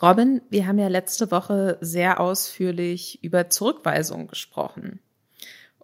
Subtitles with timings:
[0.00, 5.00] Robin, wir haben ja letzte Woche sehr ausführlich über Zurückweisung gesprochen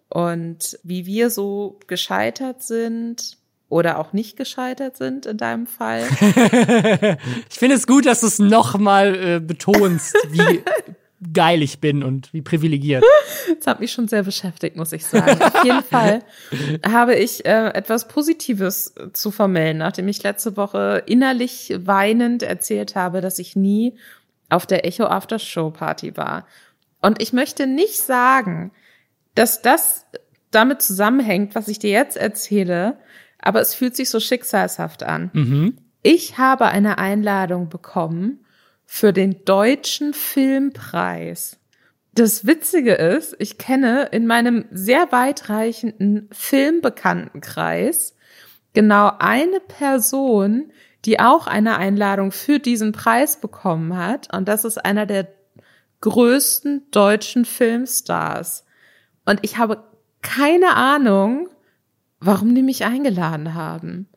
[0.07, 3.37] und wie wir so gescheitert sind
[3.69, 6.03] oder auch nicht gescheitert sind in deinem Fall.
[7.49, 10.63] ich finde es gut, dass du es nochmal äh, betonst, wie
[11.33, 13.03] geil ich bin und wie privilegiert.
[13.57, 15.41] Das hat mich schon sehr beschäftigt, muss ich sagen.
[15.41, 16.23] Auf jeden Fall
[16.85, 23.21] habe ich äh, etwas Positives zu vermelden, nachdem ich letzte Woche innerlich weinend erzählt habe,
[23.21, 23.95] dass ich nie
[24.49, 26.47] auf der Echo After Show Party war.
[27.01, 28.71] Und ich möchte nicht sagen,
[29.35, 30.05] dass das
[30.51, 32.97] damit zusammenhängt, was ich dir jetzt erzähle,
[33.39, 35.31] aber es fühlt sich so schicksalshaft an.
[35.33, 35.77] Mhm.
[36.01, 38.42] Ich habe eine Einladung bekommen
[38.95, 41.57] für den deutschen Filmpreis.
[42.13, 48.15] Das Witzige ist, ich kenne in meinem sehr weitreichenden Filmbekanntenkreis
[48.73, 50.71] genau eine Person,
[51.05, 54.31] die auch eine Einladung für diesen Preis bekommen hat.
[54.31, 55.27] Und das ist einer der
[56.01, 58.63] größten deutschen Filmstars.
[59.25, 59.85] Und ich habe
[60.21, 61.49] keine Ahnung,
[62.19, 64.07] warum die mich eingeladen haben.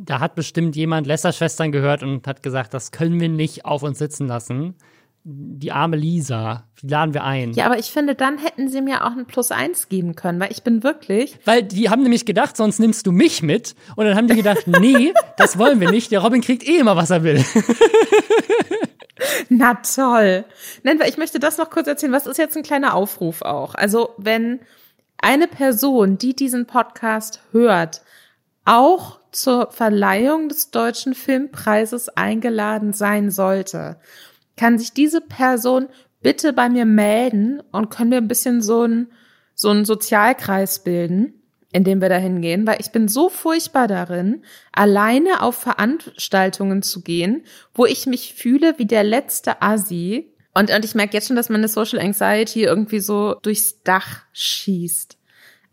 [0.00, 3.98] Da hat bestimmt jemand Lästerschwestern gehört und hat gesagt, das können wir nicht auf uns
[3.98, 4.76] sitzen lassen.
[5.24, 7.52] Die arme Lisa, die laden wir ein.
[7.52, 10.52] Ja, aber ich finde, dann hätten sie mir auch ein Plus eins geben können, weil
[10.52, 11.36] ich bin wirklich.
[11.44, 13.74] Weil die haben nämlich gedacht, sonst nimmst du mich mit.
[13.96, 16.12] Und dann haben die gedacht, nee, das wollen wir nicht.
[16.12, 17.44] Der Robin kriegt eh immer, was er will.
[19.48, 20.44] Na toll.
[20.84, 22.12] Nein, weil ich möchte das noch kurz erzählen.
[22.12, 23.74] Was ist jetzt ein kleiner Aufruf auch?
[23.74, 24.60] Also, wenn
[25.20, 28.02] eine Person, die diesen Podcast hört,
[28.68, 33.98] auch zur Verleihung des Deutschen Filmpreises eingeladen sein sollte,
[34.56, 35.88] kann sich diese Person
[36.20, 39.08] bitte bei mir melden und können wir ein bisschen so ein
[39.54, 44.44] so einen Sozialkreis bilden, in dem wir da hingehen, weil ich bin so furchtbar darin,
[44.70, 47.42] alleine auf Veranstaltungen zu gehen,
[47.74, 51.50] wo ich mich fühle wie der letzte Assi, und, und ich merke jetzt schon, dass
[51.50, 55.17] meine Social Anxiety irgendwie so durchs Dach schießt.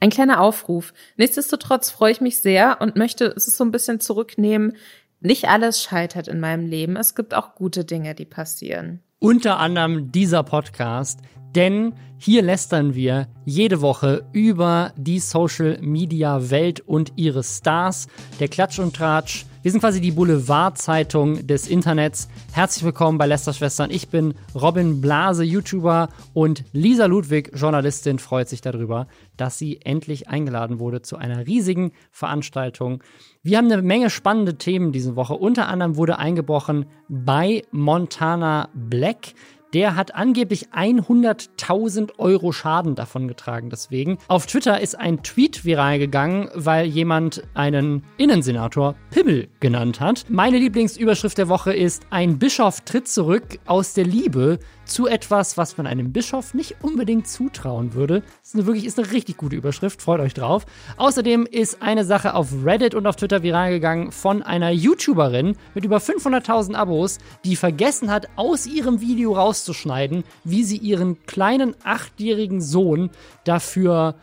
[0.05, 0.93] Ein kleiner Aufruf.
[1.17, 4.77] Nichtsdestotrotz freue ich mich sehr und möchte es so ein bisschen zurücknehmen.
[5.19, 6.95] Nicht alles scheitert in meinem Leben.
[6.95, 8.99] Es gibt auch gute Dinge, die passieren.
[9.17, 11.21] Unter anderem dieser Podcast,
[11.55, 18.05] denn hier lästern wir jede Woche über die Social Media Welt und ihre Stars.
[18.39, 22.29] Der Klatsch und Tratsch wir sind quasi die Boulevardzeitung des Internets.
[22.51, 23.89] Herzlich willkommen bei Lester Schwestern.
[23.89, 30.29] Ich bin Robin Blase, YouTuber und Lisa Ludwig, Journalistin, freut sich darüber, dass sie endlich
[30.29, 33.01] eingeladen wurde zu einer riesigen Veranstaltung.
[33.41, 35.33] Wir haben eine Menge spannende Themen diese Woche.
[35.33, 39.33] Unter anderem wurde eingebrochen bei Montana Black.
[39.75, 43.69] Der hat angeblich 100.000 Euro Schaden davon getragen.
[43.69, 44.18] Deswegen.
[44.30, 50.28] Auf Twitter ist ein Tweet viral gegangen, weil jemand einen Innensenator Pimmel genannt hat.
[50.30, 55.78] Meine Lieblingsüberschrift der Woche ist: Ein Bischof tritt zurück aus der Liebe zu etwas, was
[55.78, 58.22] man einem Bischof nicht unbedingt zutrauen würde.
[58.22, 60.66] Das ist eine wirklich ist eine richtig gute Überschrift, freut euch drauf.
[60.97, 65.86] Außerdem ist eine Sache auf Reddit und auf Twitter viral gegangen von einer YouTuberin mit
[65.86, 69.34] über 500.000 Abos, die vergessen hat, aus ihrem Video
[69.65, 73.09] rauszuschneiden, wie sie ihren kleinen achtjährigen Sohn
[73.43, 74.15] dafür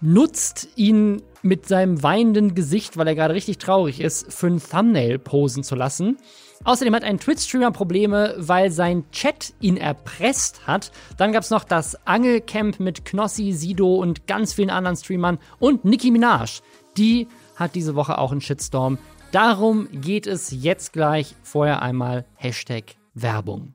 [0.00, 5.18] nutzt, ihn mit seinem weinenden Gesicht, weil er gerade richtig traurig ist, für ein Thumbnail
[5.18, 6.18] posen zu lassen.
[6.64, 10.92] Außerdem hat ein Twitch-Streamer Probleme, weil sein Chat ihn erpresst hat.
[11.16, 15.86] Dann gab es noch das Angelcamp mit Knossi, Sido und ganz vielen anderen Streamern und
[15.86, 16.60] Nicki Minaj.
[16.98, 18.98] Die hat diese Woche auch einen Shitstorm.
[19.32, 21.34] Darum geht es jetzt gleich.
[21.42, 23.74] Vorher einmal Hashtag Werbung.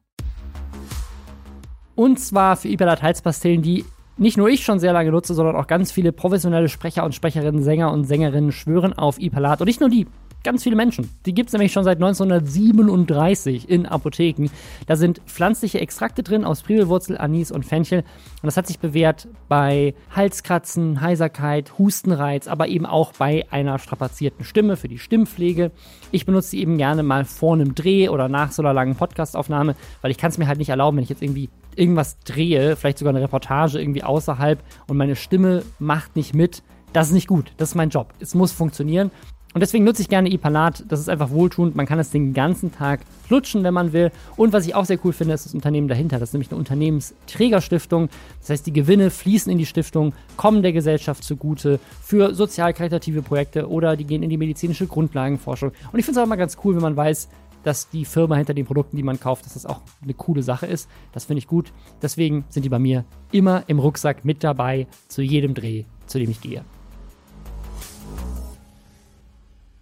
[1.95, 3.85] Und zwar für Ibelat Halspastillen, die
[4.17, 7.63] nicht nur ich schon sehr lange nutze, sondern auch ganz viele professionelle Sprecher und Sprecherinnen,
[7.63, 9.59] Sänger und Sängerinnen schwören auf Ipalat.
[9.59, 10.07] Und nicht nur die,
[10.45, 11.09] ganz viele Menschen.
[11.25, 14.49] Die gibt es nämlich schon seit 1937 in Apotheken.
[14.85, 17.99] Da sind pflanzliche Extrakte drin aus Primelwurzel, Anis und Fenchel.
[17.99, 24.45] Und das hat sich bewährt bei Halskratzen, Heiserkeit, Hustenreiz, aber eben auch bei einer strapazierten
[24.45, 25.71] Stimme für die Stimmpflege.
[26.11, 29.75] Ich benutze sie eben gerne mal vor einem Dreh oder nach so einer langen Podcastaufnahme,
[30.01, 32.97] weil ich kann es mir halt nicht erlauben, wenn ich jetzt irgendwie irgendwas drehe, vielleicht
[32.97, 36.63] sogar eine Reportage irgendwie außerhalb und meine Stimme macht nicht mit.
[36.93, 37.51] Das ist nicht gut.
[37.57, 38.13] Das ist mein Job.
[38.19, 39.11] Es muss funktionieren.
[39.55, 40.83] Und deswegen nutze ich gerne Ipalat.
[40.89, 41.77] Das ist einfach wohltuend.
[41.77, 42.99] Man kann es den ganzen Tag
[43.29, 44.11] lutschen, wenn man will.
[44.35, 46.19] Und was ich auch sehr cool finde, ist das Unternehmen dahinter.
[46.19, 48.09] Das ist nämlich eine Unternehmensträgerstiftung.
[48.41, 53.69] Das heißt, die Gewinne fließen in die Stiftung, kommen der Gesellschaft zugute für sozial-karitative Projekte
[53.69, 55.71] oder die gehen in die medizinische Grundlagenforschung.
[55.93, 57.29] Und ich finde es auch immer ganz cool, wenn man weiß,
[57.65, 60.67] dass die Firma hinter den Produkten, die man kauft, dass das auch eine coole Sache
[60.67, 60.87] ist.
[61.11, 61.73] Das finde ich gut.
[62.01, 66.29] Deswegen sind die bei mir immer im Rucksack mit dabei zu jedem Dreh, zu dem
[66.29, 66.63] ich gehe.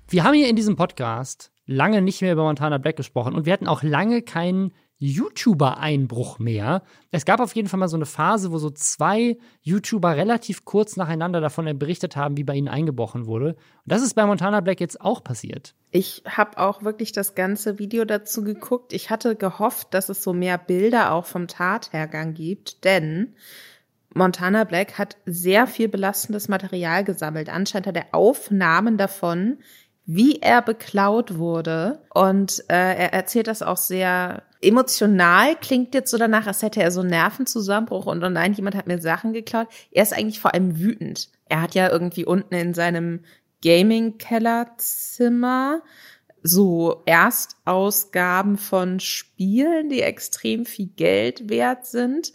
[0.08, 3.54] Wir haben hier in diesem Podcast lange nicht mehr über Montana Black gesprochen und wir
[3.54, 4.72] hatten auch lange keinen
[5.06, 6.82] YouTuber-Einbruch mehr.
[7.12, 10.96] Es gab auf jeden Fall mal so eine Phase, wo so zwei YouTuber relativ kurz
[10.96, 13.50] nacheinander davon berichtet haben, wie bei ihnen eingebrochen wurde.
[13.50, 15.76] Und das ist bei Montana Black jetzt auch passiert.
[15.92, 18.94] Ich habe auch wirklich das ganze Video dazu geguckt.
[18.94, 23.36] Ich hatte gehofft, dass es so mehr Bilder auch vom Tathergang gibt, denn
[24.14, 27.50] Montana Black hat sehr viel belastendes Material gesammelt.
[27.50, 29.58] Anscheinend hat er Aufnahmen davon,
[30.06, 32.00] wie er beklaut wurde.
[32.14, 36.92] Und äh, er erzählt das auch sehr emotional, klingt jetzt so danach, als hätte er
[36.92, 39.68] so einen Nervenzusammenbruch und oh nein, jemand hat mir Sachen geklaut.
[39.92, 41.30] Er ist eigentlich vor allem wütend.
[41.50, 43.22] Er hat ja irgendwie unten in seinem
[43.64, 45.82] Gaming-Kellerzimmer
[46.42, 52.32] so Erstausgaben von Spielen, die extrem viel Geld wert sind.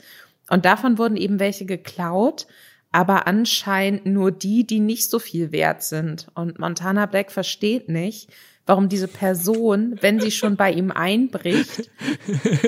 [0.49, 2.47] Und davon wurden eben welche geklaut
[2.93, 6.29] aber anscheinend nur die, die nicht so viel wert sind.
[6.35, 8.31] Und Montana Black versteht nicht,
[8.67, 11.90] warum diese Person, wenn sie schon bei ihm einbricht,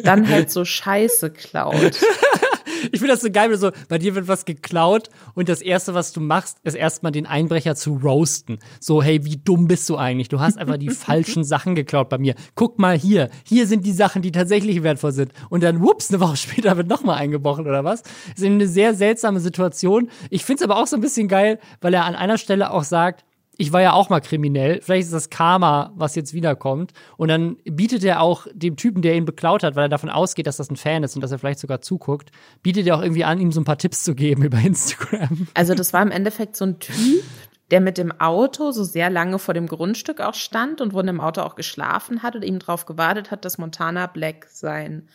[0.03, 2.01] dann halt so Scheiße klaut.
[2.93, 5.95] Ich finde das so geil, wenn so, bei dir wird was geklaut und das erste,
[5.95, 8.59] was du machst, ist erstmal den Einbrecher zu roasten.
[8.81, 10.29] So, hey, wie dumm bist du eigentlich?
[10.29, 12.35] Du hast einfach die falschen Sachen geklaut bei mir.
[12.55, 13.31] Guck mal hier.
[13.45, 15.33] Hier sind die Sachen, die tatsächlich wertvoll sind.
[15.49, 18.03] Und dann, whoops, eine Woche später wird nochmal eingebrochen oder was?
[18.03, 20.11] Das ist eine sehr seltsame Situation.
[20.31, 22.85] Ich finde es aber auch so ein bisschen geil, weil er an einer Stelle auch
[22.85, 23.25] sagt,
[23.61, 26.93] ich war ja auch mal kriminell, vielleicht ist das Karma, was jetzt wiederkommt.
[27.19, 30.47] Und dann bietet er auch dem Typen, der ihn beklaut hat, weil er davon ausgeht,
[30.47, 32.31] dass das ein Fan ist und dass er vielleicht sogar zuguckt,
[32.63, 35.47] bietet er auch irgendwie an, ihm so ein paar Tipps zu geben über Instagram.
[35.53, 37.23] Also das war im Endeffekt so ein Typ,
[37.71, 41.07] der mit dem Auto so sehr lange vor dem Grundstück auch stand und wo in
[41.07, 45.07] dem Auto auch geschlafen hat und ihm darauf gewartet hat, dass Montana Black sein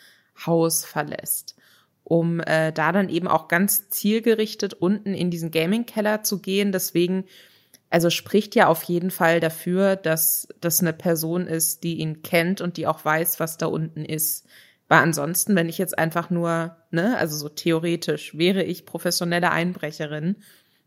[0.46, 1.56] Haus verlässt
[2.08, 6.70] um äh, da dann eben auch ganz zielgerichtet unten in diesen Gaming-Keller zu gehen.
[6.70, 7.24] Deswegen
[7.96, 12.60] also spricht ja auf jeden Fall dafür, dass das eine Person ist, die ihn kennt
[12.60, 14.46] und die auch weiß, was da unten ist.
[14.86, 20.36] Weil ansonsten, wenn ich jetzt einfach nur, ne, also so theoretisch wäre ich professionelle Einbrecherin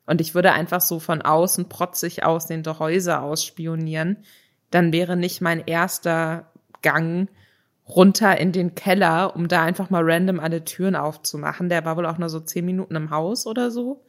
[0.06, 4.18] und ich würde einfach so von außen protzig aussehende Häuser ausspionieren,
[4.70, 6.52] dann wäre nicht mein erster
[6.84, 7.28] Gang
[7.88, 11.70] runter in den Keller, um da einfach mal random alle Türen aufzumachen.
[11.70, 14.06] Der war wohl auch nur so zehn Minuten im Haus oder so.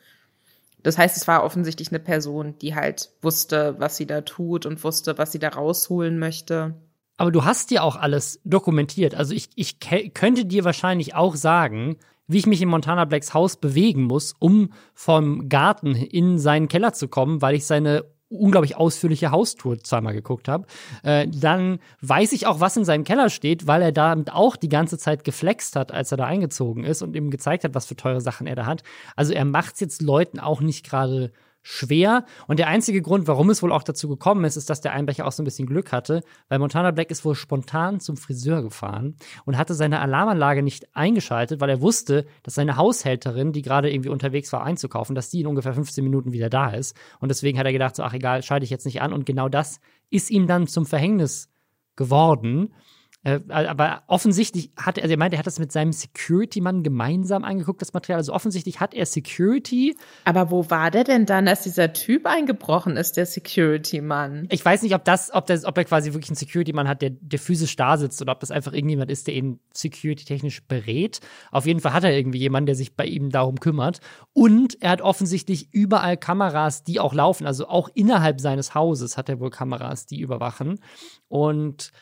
[0.82, 4.82] Das heißt, es war offensichtlich eine Person, die halt wusste, was sie da tut und
[4.82, 6.74] wusste, was sie da rausholen möchte.
[7.16, 9.14] Aber du hast ja auch alles dokumentiert.
[9.14, 9.78] Also ich, ich
[10.14, 11.96] könnte dir wahrscheinlich auch sagen,
[12.26, 16.92] wie ich mich in Montana Blacks Haus bewegen muss, um vom Garten in seinen Keller
[16.92, 20.66] zu kommen, weil ich seine unglaublich ausführliche Haustour zweimal geguckt habe,
[21.02, 24.68] äh, dann weiß ich auch, was in seinem Keller steht, weil er damit auch die
[24.68, 27.96] ganze Zeit geflext hat, als er da eingezogen ist und ihm gezeigt hat, was für
[27.96, 28.82] teure Sachen er da hat.
[29.16, 31.32] Also er macht jetzt Leuten auch nicht gerade
[31.62, 32.24] schwer.
[32.46, 35.26] Und der einzige Grund, warum es wohl auch dazu gekommen ist, ist, dass der Einbrecher
[35.26, 39.16] auch so ein bisschen Glück hatte, weil Montana Black ist wohl spontan zum Friseur gefahren
[39.44, 44.08] und hatte seine Alarmanlage nicht eingeschaltet, weil er wusste, dass seine Haushälterin, die gerade irgendwie
[44.08, 46.96] unterwegs war einzukaufen, dass die in ungefähr 15 Minuten wieder da ist.
[47.20, 49.12] Und deswegen hat er gedacht, so, ach egal, schalte ich jetzt nicht an.
[49.12, 51.50] Und genau das ist ihm dann zum Verhängnis
[51.96, 52.72] geworden.
[53.22, 57.44] Äh, aber offensichtlich hat er, also er meinte, er hat das mit seinem Security-Mann gemeinsam
[57.44, 58.18] angeguckt, das Material.
[58.18, 59.94] Also offensichtlich hat er Security.
[60.24, 64.48] Aber wo war der denn dann, dass dieser Typ eingebrochen ist, der Security-Mann?
[64.50, 67.10] Ich weiß nicht, ob das, ob das, ob er quasi wirklich einen Security-Mann hat, der,
[67.10, 71.20] der physisch da sitzt oder ob das einfach irgendjemand ist, der ihn security-technisch berät.
[71.50, 74.00] Auf jeden Fall hat er irgendwie jemanden, der sich bei ihm darum kümmert.
[74.32, 77.46] Und er hat offensichtlich überall Kameras, die auch laufen.
[77.46, 80.80] Also auch innerhalb seines Hauses hat er wohl Kameras, die überwachen.
[81.28, 81.92] Und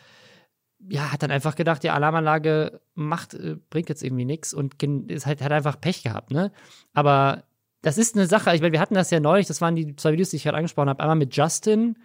[0.89, 5.27] ja, hat dann einfach gedacht, die Alarmanlage macht, äh, bringt jetzt irgendwie nichts und ist
[5.27, 6.53] halt, hat einfach Pech gehabt, ne?
[6.95, 7.45] Aber
[7.83, 10.13] das ist eine Sache, ich meine, wir hatten das ja neulich, das waren die zwei
[10.13, 11.01] Videos, die ich gerade angesprochen habe.
[11.01, 11.97] Einmal mit Justin,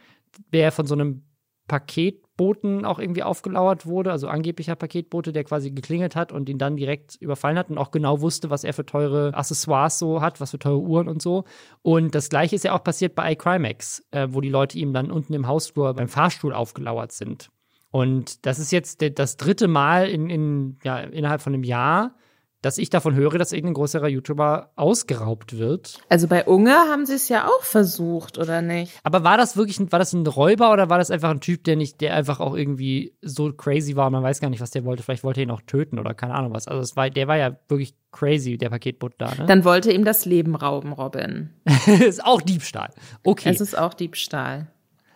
[0.51, 1.23] der von so einem
[1.67, 6.75] Paketboten auch irgendwie aufgelauert wurde, also angeblicher Paketbote, der quasi geklingelt hat und ihn dann
[6.75, 10.51] direkt überfallen hat und auch genau wusste, was er für teure Accessoires so hat, was
[10.51, 11.45] für teure Uhren und so.
[11.81, 15.09] Und das gleiche ist ja auch passiert bei iCrimex, äh, wo die Leute ihm dann
[15.09, 17.49] unten im Hausflur beim Fahrstuhl aufgelauert sind.
[17.93, 22.15] Und das ist jetzt das dritte Mal in, in, ja, innerhalb von einem Jahr,
[22.63, 25.99] dass ich davon höre, dass irgendein größerer YouTuber ausgeraubt wird.
[26.09, 28.99] Also bei Unge haben sie es ja auch versucht, oder nicht?
[29.03, 31.75] Aber war das wirklich, war das ein Räuber oder war das einfach ein Typ, der
[31.75, 34.85] nicht, der einfach auch irgendwie so crazy war und man weiß gar nicht, was der
[34.85, 35.03] wollte.
[35.03, 36.67] Vielleicht wollte er ihn auch töten oder keine Ahnung was.
[36.67, 39.45] Also es war, der war ja wirklich crazy, der Paketboot da, ne?
[39.45, 41.51] Dann wollte ihm das Leben rauben, Robin.
[41.85, 42.89] ist auch Diebstahl.
[43.23, 43.49] Okay.
[43.49, 44.72] Es ist auch Diebstahl.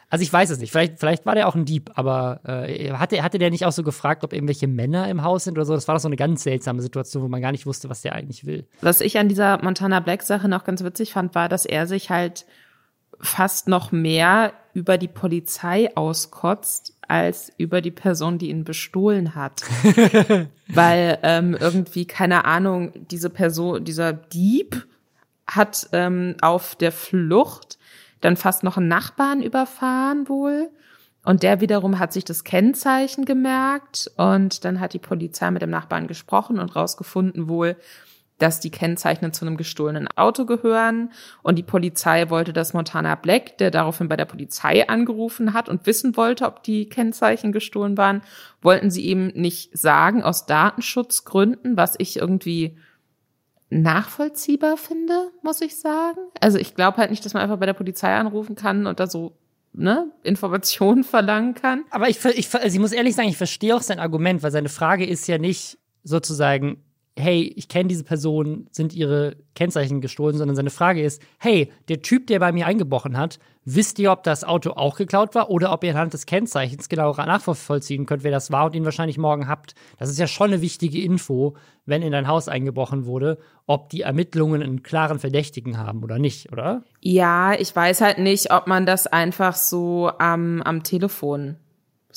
[0.09, 0.71] Also ich weiß es nicht.
[0.71, 3.83] Vielleicht, vielleicht war der auch ein Dieb, aber äh, hatte, hatte der nicht auch so
[3.83, 5.73] gefragt, ob irgendwelche Männer im Haus sind oder so?
[5.73, 8.13] Das war doch so eine ganz seltsame Situation, wo man gar nicht wusste, was der
[8.13, 8.65] eigentlich will.
[8.81, 12.09] Was ich an dieser Montana Black Sache noch ganz witzig fand, war, dass er sich
[12.09, 12.45] halt
[13.19, 19.63] fast noch mehr über die Polizei auskotzt, als über die Person, die ihn bestohlen hat.
[20.67, 24.85] Weil ähm, irgendwie, keine Ahnung, diese Person, dieser Dieb
[25.47, 27.77] hat ähm, auf der Flucht
[28.21, 30.69] dann fast noch einen Nachbarn überfahren wohl.
[31.23, 35.69] Und der wiederum hat sich das Kennzeichen gemerkt und dann hat die Polizei mit dem
[35.69, 37.75] Nachbarn gesprochen und rausgefunden wohl,
[38.37, 41.11] dass die Kennzeichen zu einem gestohlenen Auto gehören.
[41.41, 45.85] Und die Polizei wollte, dass Montana Black, der daraufhin bei der Polizei angerufen hat und
[45.85, 48.21] wissen wollte, ob die Kennzeichen gestohlen waren,
[48.61, 52.77] wollten sie ihm nicht sagen, aus Datenschutzgründen, was ich irgendwie
[53.69, 56.19] nachvollziehbar finde, muss ich sagen.
[56.39, 59.07] Also ich glaube halt nicht, dass man einfach bei der Polizei anrufen kann und da
[59.07, 59.37] so
[59.73, 61.83] ne, Informationen verlangen kann.
[61.89, 64.69] Aber ich, ich, also ich muss ehrlich sagen, ich verstehe auch sein Argument, weil seine
[64.69, 66.83] Frage ist ja nicht sozusagen,
[67.17, 72.01] hey, ich kenne diese Person, sind ihre Kennzeichen gestohlen, sondern seine Frage ist, hey, der
[72.01, 75.73] Typ, der bei mir eingebrochen hat, wisst ihr, ob das Auto auch geklaut war oder
[75.73, 79.47] ob ihr anhand des Kennzeichens genau nachvollziehen könnt, wer das war und ihn wahrscheinlich morgen
[79.47, 79.75] habt.
[79.97, 81.55] Das ist ja schon eine wichtige Info,
[81.85, 86.51] wenn in dein Haus eingebrochen wurde, ob die Ermittlungen einen klaren Verdächtigen haben oder nicht,
[86.51, 86.83] oder?
[87.01, 91.57] Ja, ich weiß halt nicht, ob man das einfach so am, am Telefon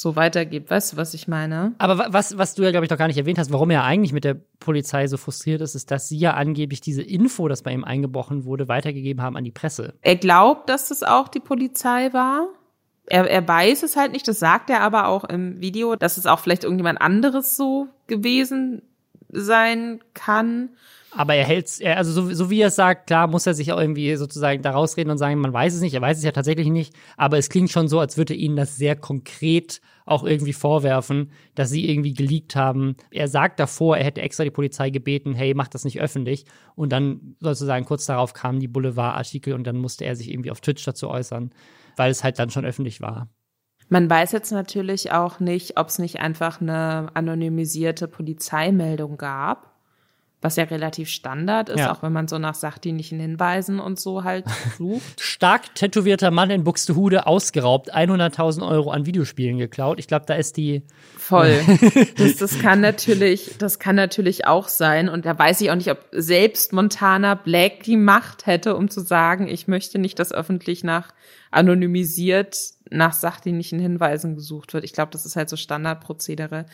[0.01, 0.71] so weitergibt.
[0.71, 1.75] Weißt du, was ich meine?
[1.79, 4.13] Aber was, was du ja, glaube ich, noch gar nicht erwähnt hast, warum er eigentlich
[4.13, 7.73] mit der Polizei so frustriert ist, ist, dass sie ja angeblich diese Info, dass bei
[7.73, 9.95] ihm eingebrochen wurde, weitergegeben haben an die Presse.
[10.03, 12.49] Er glaubt, dass das auch die Polizei war.
[13.07, 16.27] Er, er weiß es halt nicht, das sagt er aber auch im Video, dass es
[16.27, 18.83] auch vielleicht irgendjemand anderes so gewesen
[19.29, 20.71] sein kann.
[21.13, 23.73] Aber er hält es, also so, so wie er es sagt, klar muss er sich
[23.73, 26.31] auch irgendwie sozusagen da rausreden und sagen, man weiß es nicht, er weiß es ja
[26.31, 30.25] tatsächlich nicht, aber es klingt schon so, als würde er ihnen das sehr konkret auch
[30.25, 32.97] irgendwie vorwerfen, dass sie irgendwie geleakt haben.
[33.11, 36.47] Er sagt davor, er hätte extra die Polizei gebeten, hey, mach das nicht öffentlich.
[36.75, 40.61] Und dann sozusagen kurz darauf kamen die Boulevard-Artikel und dann musste er sich irgendwie auf
[40.61, 41.51] Twitch dazu äußern,
[41.97, 43.29] weil es halt dann schon öffentlich war.
[43.89, 49.70] Man weiß jetzt natürlich auch nicht, ob es nicht einfach eine anonymisierte Polizeimeldung gab
[50.43, 51.93] was ja relativ Standard ist, ja.
[51.93, 54.47] auch wenn man so nach sachdienlichen Hinweisen und so halt
[54.79, 55.03] sucht.
[55.21, 59.99] Stark tätowierter Mann in Buxtehude ausgeraubt, 100.000 Euro an Videospielen geklaut.
[59.99, 60.83] Ich glaube, da ist die
[61.19, 61.61] voll.
[62.17, 65.11] das, das kann natürlich, das kann natürlich auch sein.
[65.11, 69.01] Und da weiß ich auch nicht, ob selbst Montana Black die Macht hätte, um zu
[69.01, 71.13] sagen, ich möchte nicht, dass öffentlich nach
[71.51, 72.57] anonymisiert
[72.91, 74.85] nach sachdienlichen Hinweisen gesucht wird.
[74.85, 76.67] Ich glaube, das ist halt so Standardprozedere.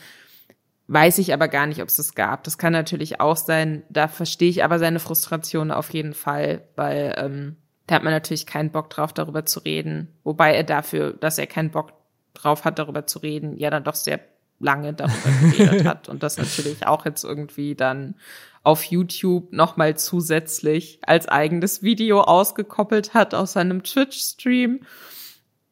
[0.87, 2.43] Weiß ich aber gar nicht, ob es das gab.
[2.45, 3.83] Das kann natürlich auch sein.
[3.89, 8.45] Da verstehe ich aber seine Frustration auf jeden Fall, weil ähm, da hat man natürlich
[8.45, 10.13] keinen Bock drauf, darüber zu reden.
[10.23, 11.91] Wobei er dafür, dass er keinen Bock
[12.33, 14.19] drauf hat, darüber zu reden, ja dann doch sehr
[14.59, 18.15] lange darüber geredet hat und das natürlich auch jetzt irgendwie dann
[18.63, 24.81] auf YouTube nochmal zusätzlich als eigenes Video ausgekoppelt hat aus seinem Twitch-Stream.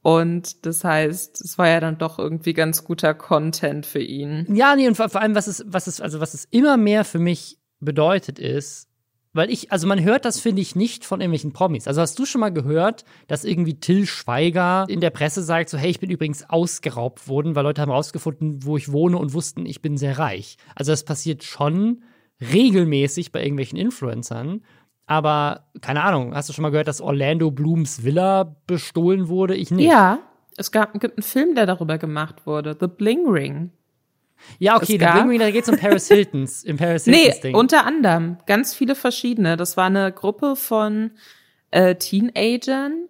[0.06, 4.46] Und das heißt, es war ja dann doch irgendwie ganz guter Content für ihn.
[4.54, 7.04] Ja, nee, und vor, vor allem, was es, was es, also was es immer mehr
[7.06, 8.88] für mich bedeutet, ist,
[9.34, 11.88] weil ich, also man hört das, finde ich, nicht von irgendwelchen Promis.
[11.88, 15.78] Also hast du schon mal gehört, dass irgendwie Till Schweiger in der Presse sagt, so,
[15.80, 19.66] hey, ich bin übrigens ausgeraubt worden, weil Leute haben rausgefunden, wo ich wohne und wussten,
[19.66, 20.58] ich bin sehr reich.
[20.76, 22.04] Also das passiert schon
[22.40, 24.62] regelmäßig bei irgendwelchen Influencern.
[25.08, 29.56] Aber keine Ahnung, hast du schon mal gehört, dass Orlando Blooms Villa bestohlen wurde?
[29.56, 29.88] Ich nicht.
[29.88, 30.20] Ja,
[30.58, 33.72] es gab, gibt einen Film, der darüber gemacht wurde, The Bling Ring.
[34.60, 37.56] Ja, okay, The Bling Ring, da geht's um Paris Hiltons, im Paris Hiltons nee, Ding.
[37.56, 39.58] unter anderem, ganz viele verschiedene.
[39.58, 41.12] Das war eine Gruppe von
[41.72, 43.08] äh, Teenagern,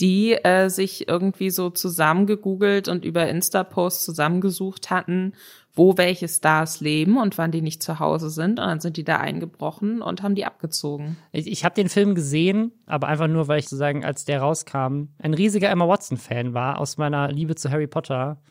[0.00, 5.34] die äh, sich irgendwie so zusammengegoogelt und über Insta-Posts zusammengesucht hatten,
[5.80, 8.60] wo welche Stars leben und wann die nicht zu Hause sind.
[8.60, 11.16] Und dann sind die da eingebrochen und haben die abgezogen.
[11.32, 15.04] Ich, ich habe den Film gesehen, aber einfach nur, weil ich sozusagen, als der rauskam,
[15.16, 16.78] ein riesiger Emma Watson-Fan war.
[16.78, 18.42] Aus meiner Liebe zu Harry Potter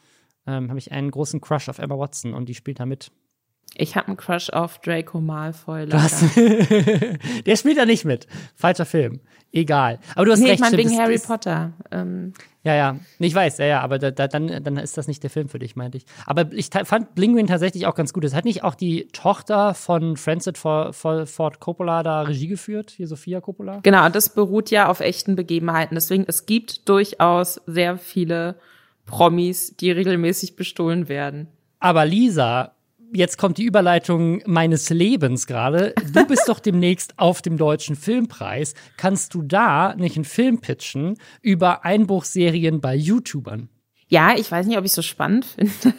[0.48, 3.12] ähm, habe ich einen großen Crush auf Emma Watson und die spielt da mit.
[3.76, 5.92] Ich habe einen Crush auf Draco Malfoy.
[5.92, 6.24] Was?
[7.46, 8.28] der spielt da nicht mit.
[8.56, 9.22] Falscher Film.
[9.52, 10.00] Egal.
[10.16, 10.56] Aber du hast nee, recht.
[10.56, 11.74] Ich meine wegen Harry Potter.
[11.92, 12.34] Ähm.
[12.64, 13.00] Ja, ja.
[13.18, 13.82] Ich weiß, ja, ja.
[13.82, 16.06] Aber da, da, dann, dann ist das nicht der Film für dich, meinte ich.
[16.26, 18.24] Aber ich fand Blinguin tatsächlich auch ganz gut.
[18.26, 23.42] Es hat nicht auch die Tochter von Francis Ford Coppola da Regie geführt, hier Sophia
[23.42, 23.80] Coppola?
[23.82, 25.96] Genau, und das beruht ja auf echten Begebenheiten.
[25.96, 28.56] Deswegen, es gibt durchaus sehr viele
[29.06, 31.48] Promis, die regelmäßig bestohlen werden.
[31.80, 32.74] Aber Lisa,
[33.14, 35.94] jetzt kommt die Überleitung meines Lebens gerade.
[36.14, 38.74] Du bist doch demnächst auf dem Deutschen Filmpreis.
[38.98, 43.70] Kannst du da nicht einen Film pitchen über Einbruchserien bei YouTubern?
[44.08, 45.94] Ja, ich weiß nicht, ob ich so spannend finde.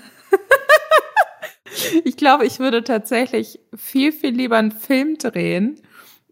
[2.05, 5.81] ich glaube, ich würde tatsächlich viel, viel lieber einen Film drehen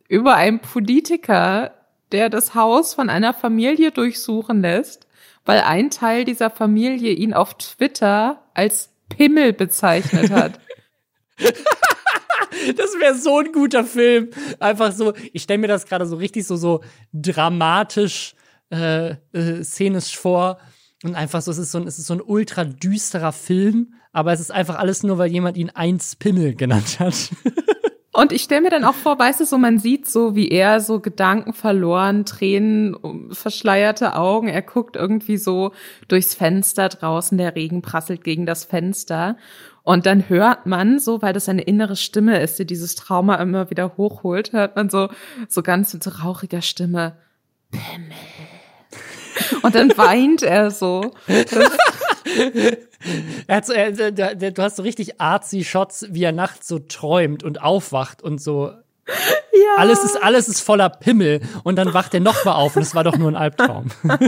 [0.08, 1.74] über einen Politiker,
[2.12, 5.08] der das Haus von einer Familie durchsuchen lässt
[5.48, 10.60] weil ein Teil dieser Familie ihn auf Twitter als Pimmel bezeichnet hat.
[12.76, 14.30] Das wäre so ein guter Film.
[14.58, 18.34] Einfach so, ich stelle mir das gerade so richtig so, so dramatisch,
[18.70, 20.58] äh, äh, szenisch vor.
[21.04, 24.32] Und einfach so, es ist so ein, es ist so ein ultra düsterer Film, aber
[24.32, 27.30] es ist einfach alles nur, weil jemand ihn eins Pimmel genannt hat.
[28.18, 30.80] Und ich stelle mir dann auch vor, weißt du, so man sieht so, wie er
[30.80, 32.96] so Gedanken verloren, Tränen,
[33.30, 34.48] verschleierte Augen.
[34.48, 35.70] Er guckt irgendwie so
[36.08, 39.36] durchs Fenster draußen, der Regen prasselt gegen das Fenster.
[39.88, 43.70] Und dann hört man so, weil das eine innere Stimme ist, die dieses Trauma immer
[43.70, 45.08] wieder hochholt, hört man so,
[45.48, 47.16] so ganz mit so rauchiger Stimme,
[47.70, 48.12] Pimmel.
[49.62, 51.14] Und dann weint er so.
[53.62, 58.22] so er, du hast so richtig artsy Shots, wie er nachts so träumt und aufwacht
[58.22, 58.66] und so.
[59.06, 59.76] Ja.
[59.78, 61.40] Alles ist, alles ist voller Pimmel.
[61.64, 63.86] Und dann wacht er noch mal auf und es war doch nur ein Albtraum.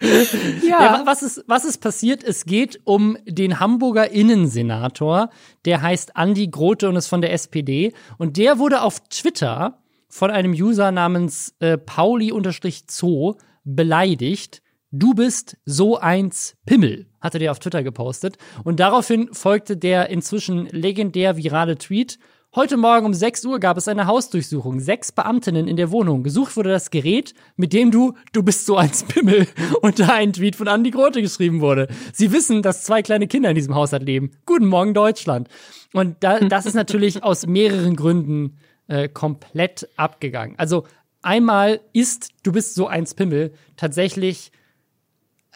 [0.00, 0.58] Ja.
[0.62, 1.02] ja.
[1.04, 2.22] was, ist, was ist passiert?
[2.22, 5.30] Es geht um den Hamburger Innensenator,
[5.64, 7.92] der heißt Andi Grote und ist von der SPD.
[8.16, 9.78] Und der wurde auf Twitter
[10.08, 14.62] von einem User namens äh, Pauli-Zoo beleidigt.
[14.90, 18.38] Du bist so eins Pimmel, hatte der auf Twitter gepostet.
[18.64, 22.18] Und daraufhin folgte der inzwischen legendär virale Tweet.
[22.54, 24.80] Heute Morgen um 6 Uhr gab es eine Hausdurchsuchung.
[24.80, 26.22] Sechs Beamtinnen in der Wohnung.
[26.22, 29.46] Gesucht wurde das Gerät, mit dem du, du bist so ein Pimmel,
[29.82, 31.88] unter einen Tweet von Andy Grote geschrieben wurde.
[32.14, 34.30] Sie wissen, dass zwei kleine Kinder in diesem Haushalt leben.
[34.46, 35.48] Guten Morgen, Deutschland.
[35.92, 40.54] Und da, das ist natürlich aus mehreren Gründen äh, komplett abgegangen.
[40.58, 40.84] Also
[41.20, 44.52] einmal ist, du bist so ein Pimmel, tatsächlich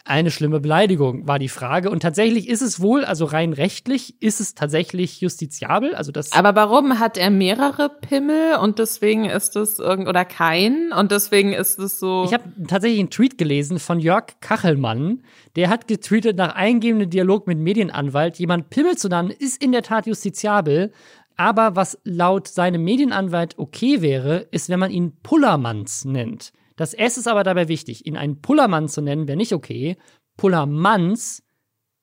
[0.05, 1.89] eine schlimme Beleidigung, war die Frage.
[1.89, 5.95] Und tatsächlich ist es wohl, also rein rechtlich, ist es tatsächlich justiziabel.
[5.95, 10.91] Also das Aber warum hat er mehrere Pimmel und deswegen ist es irgend oder kein
[10.91, 12.25] und deswegen ist es so.
[12.25, 15.23] Ich habe tatsächlich einen Tweet gelesen von Jörg Kachelmann.
[15.55, 19.83] Der hat getweetet, nach eingehendem Dialog mit Medienanwalt, jemand Pimmel zu nennen, ist in der
[19.83, 20.91] Tat justiziabel.
[21.37, 26.51] Aber was laut seinem Medienanwalt okay wäre, ist, wenn man ihn Pullermanns nennt.
[26.75, 28.05] Das S ist aber dabei wichtig.
[28.05, 29.97] Ihn einen Pullermann zu nennen, wäre nicht okay.
[30.37, 31.43] Pullermanns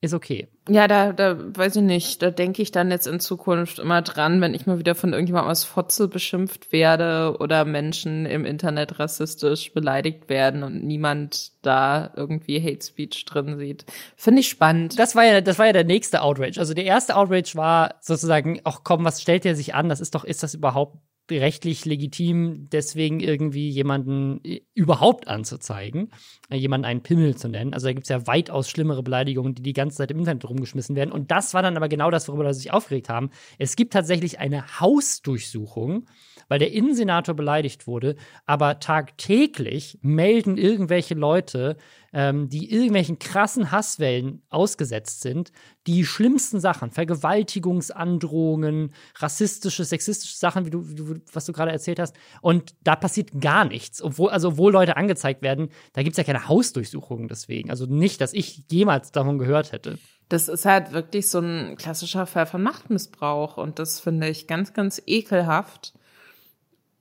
[0.03, 0.49] ist okay.
[0.69, 2.23] Ja, da, da weiß ich nicht.
[2.23, 5.51] Da denke ich dann jetzt in Zukunft immer dran, wenn ich mal wieder von irgendjemandem
[5.51, 12.63] als Fotze beschimpft werde oder Menschen im Internet rassistisch beleidigt werden und niemand da irgendwie
[12.63, 13.85] Hate Speech drin sieht.
[14.17, 14.99] Finde ich spannend.
[14.99, 16.61] Das war ja, das war ja der nächste Outrage.
[16.61, 19.91] Also der erste Outrage war sozusagen, ach komm, was stellt der sich an?
[19.91, 20.97] Das ist doch, ist das überhaupt
[21.38, 26.11] rechtlich legitim, deswegen irgendwie jemanden äh, überhaupt anzuzeigen,
[26.49, 27.75] äh, jemanden einen Pimmel zu nennen.
[27.75, 30.97] Also da gibt es ja weitaus schlimmere Beleidigungen, die die ganze Zeit im Internet rumgeschmissen
[30.97, 31.12] werden.
[31.12, 33.31] Und das war dann aber genau das, worüber sie sich aufgeregt haben.
[33.59, 36.07] Es gibt tatsächlich eine Hausdurchsuchung
[36.51, 41.77] weil der Innensenator beleidigt wurde, aber tagtäglich melden irgendwelche Leute,
[42.12, 45.53] ähm, die irgendwelchen krassen Hasswellen ausgesetzt sind,
[45.87, 51.99] die schlimmsten Sachen, Vergewaltigungsandrohungen, rassistische, sexistische Sachen, wie du, wie du was du gerade erzählt
[51.99, 52.16] hast.
[52.40, 54.03] Und da passiert gar nichts.
[54.03, 57.70] Obwohl, also obwohl Leute angezeigt werden, da gibt es ja keine Hausdurchsuchungen deswegen.
[57.70, 59.99] Also nicht, dass ich jemals davon gehört hätte.
[60.29, 64.73] Das ist halt wirklich so ein klassischer Fall von Machtmissbrauch und das finde ich ganz,
[64.73, 65.92] ganz ekelhaft.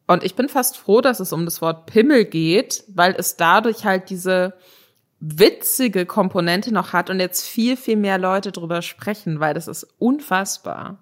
[0.08, 3.86] Und ich bin fast froh, dass es um das Wort Pimmel geht, weil es dadurch
[3.86, 4.56] halt diese
[5.20, 9.88] witzige Komponente noch hat und jetzt viel, viel mehr Leute drüber sprechen, weil das ist
[9.98, 11.00] unfassbar.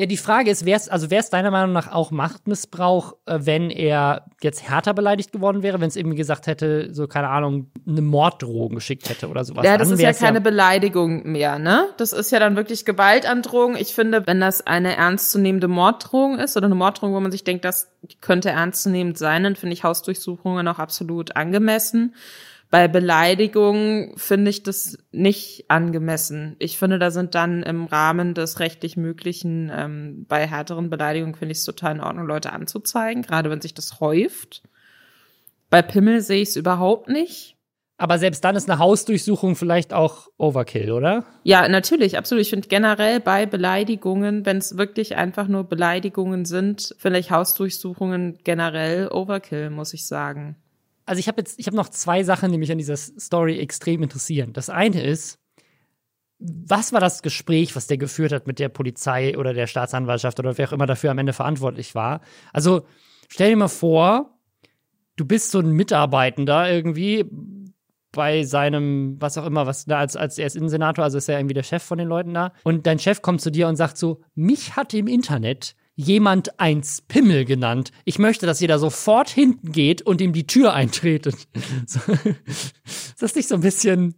[0.00, 3.68] Ja, die Frage ist, wär's, also wäre es deiner Meinung nach auch Machtmissbrauch, äh, wenn
[3.68, 8.00] er jetzt härter beleidigt geworden wäre, wenn es irgendwie gesagt hätte, so keine Ahnung, eine
[8.00, 9.62] Morddrohung geschickt hätte oder sowas?
[9.62, 11.88] Ja, das ist ja keine ja Beleidigung mehr, ne?
[11.98, 13.76] Das ist ja dann wirklich Gewaltandrohung.
[13.76, 17.66] Ich finde, wenn das eine ernstzunehmende Morddrohung ist oder eine Morddrohung, wo man sich denkt,
[17.66, 17.90] das
[18.22, 22.14] könnte ernstzunehmend sein, dann finde ich Hausdurchsuchungen auch absolut angemessen.
[22.70, 26.54] Bei Beleidigungen finde ich das nicht angemessen.
[26.60, 31.50] Ich finde, da sind dann im Rahmen des rechtlich Möglichen, ähm, bei härteren Beleidigungen finde
[31.52, 34.62] ich es total in Ordnung, Leute anzuzeigen, gerade wenn sich das häuft.
[35.68, 37.56] Bei Pimmel sehe ich es überhaupt nicht.
[37.96, 41.26] Aber selbst dann ist eine Hausdurchsuchung vielleicht auch Overkill, oder?
[41.42, 42.42] Ja, natürlich, absolut.
[42.42, 48.38] Ich finde generell bei Beleidigungen, wenn es wirklich einfach nur Beleidigungen sind, finde ich Hausdurchsuchungen
[48.42, 50.56] generell Overkill, muss ich sagen
[51.06, 54.02] also ich habe jetzt, ich habe noch zwei Sachen, die mich an dieser Story extrem
[54.02, 54.52] interessieren.
[54.52, 55.38] Das eine ist,
[56.38, 60.56] was war das Gespräch, was der geführt hat mit der Polizei oder der Staatsanwaltschaft oder
[60.56, 62.20] wer auch immer dafür am Ende verantwortlich war?
[62.52, 62.86] Also
[63.28, 64.38] stell dir mal vor,
[65.16, 67.26] du bist so ein Mitarbeitender irgendwie
[68.12, 71.38] bei seinem, was auch immer, was da als, als er ist Innensenator, also ist er
[71.38, 72.52] irgendwie der Chef von den Leuten da.
[72.64, 77.02] Und dein Chef kommt zu dir und sagt so, mich hat im Internet jemand eins
[77.02, 77.90] Pimmel genannt.
[78.04, 81.48] Ich möchte, dass jeder sofort hinten geht und ihm die Tür eintretet.
[81.86, 84.14] So, ist das nicht so ein bisschen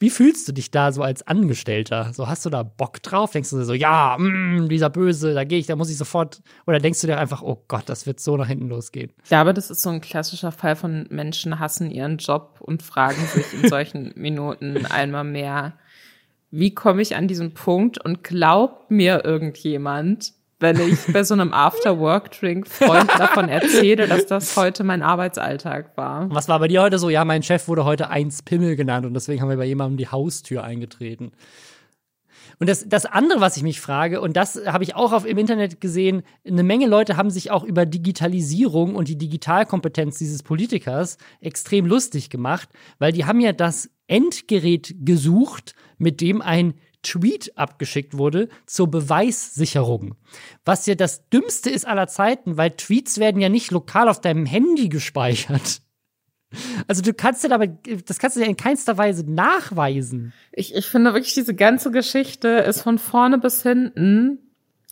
[0.00, 2.12] wie fühlst du dich da so als Angestellter?
[2.14, 3.32] So hast du da Bock drauf?
[3.32, 6.40] Denkst du dir so, ja, mh, dieser Böse, da gehe ich, da muss ich sofort.
[6.66, 9.12] Oder denkst du dir einfach, oh Gott, das wird so nach hinten losgehen?
[9.22, 13.22] Ich glaube, das ist so ein klassischer Fall von Menschen hassen ihren Job und fragen
[13.26, 15.74] sich in solchen Minuten einmal mehr,
[16.50, 21.52] wie komme ich an diesen Punkt und glaubt mir irgendjemand, wenn ich bei so einem
[21.52, 26.28] After-Work-Drink Freunden davon erzähle, dass das heute mein Arbeitsalltag war.
[26.30, 27.08] Was war bei dir heute so?
[27.10, 30.08] Ja, mein Chef wurde heute eins Pimmel genannt und deswegen haben wir bei jemandem die
[30.08, 31.32] Haustür eingetreten.
[32.58, 35.38] Und das, das andere, was ich mich frage, und das habe ich auch auf, im
[35.38, 41.16] Internet gesehen, eine Menge Leute haben sich auch über Digitalisierung und die Digitalkompetenz dieses Politikers
[41.40, 42.68] extrem lustig gemacht,
[42.98, 50.14] weil die haben ja das Endgerät gesucht, mit dem ein Tweet abgeschickt wurde zur Beweissicherung.
[50.64, 54.46] Was ja das Dümmste ist aller Zeiten, weil Tweets werden ja nicht lokal auf deinem
[54.46, 55.82] Handy gespeichert.
[56.88, 60.32] Also du kannst ja aber, das kannst du ja in keinster Weise nachweisen.
[60.52, 64.38] Ich, ich finde wirklich, diese ganze Geschichte ist von vorne bis hinten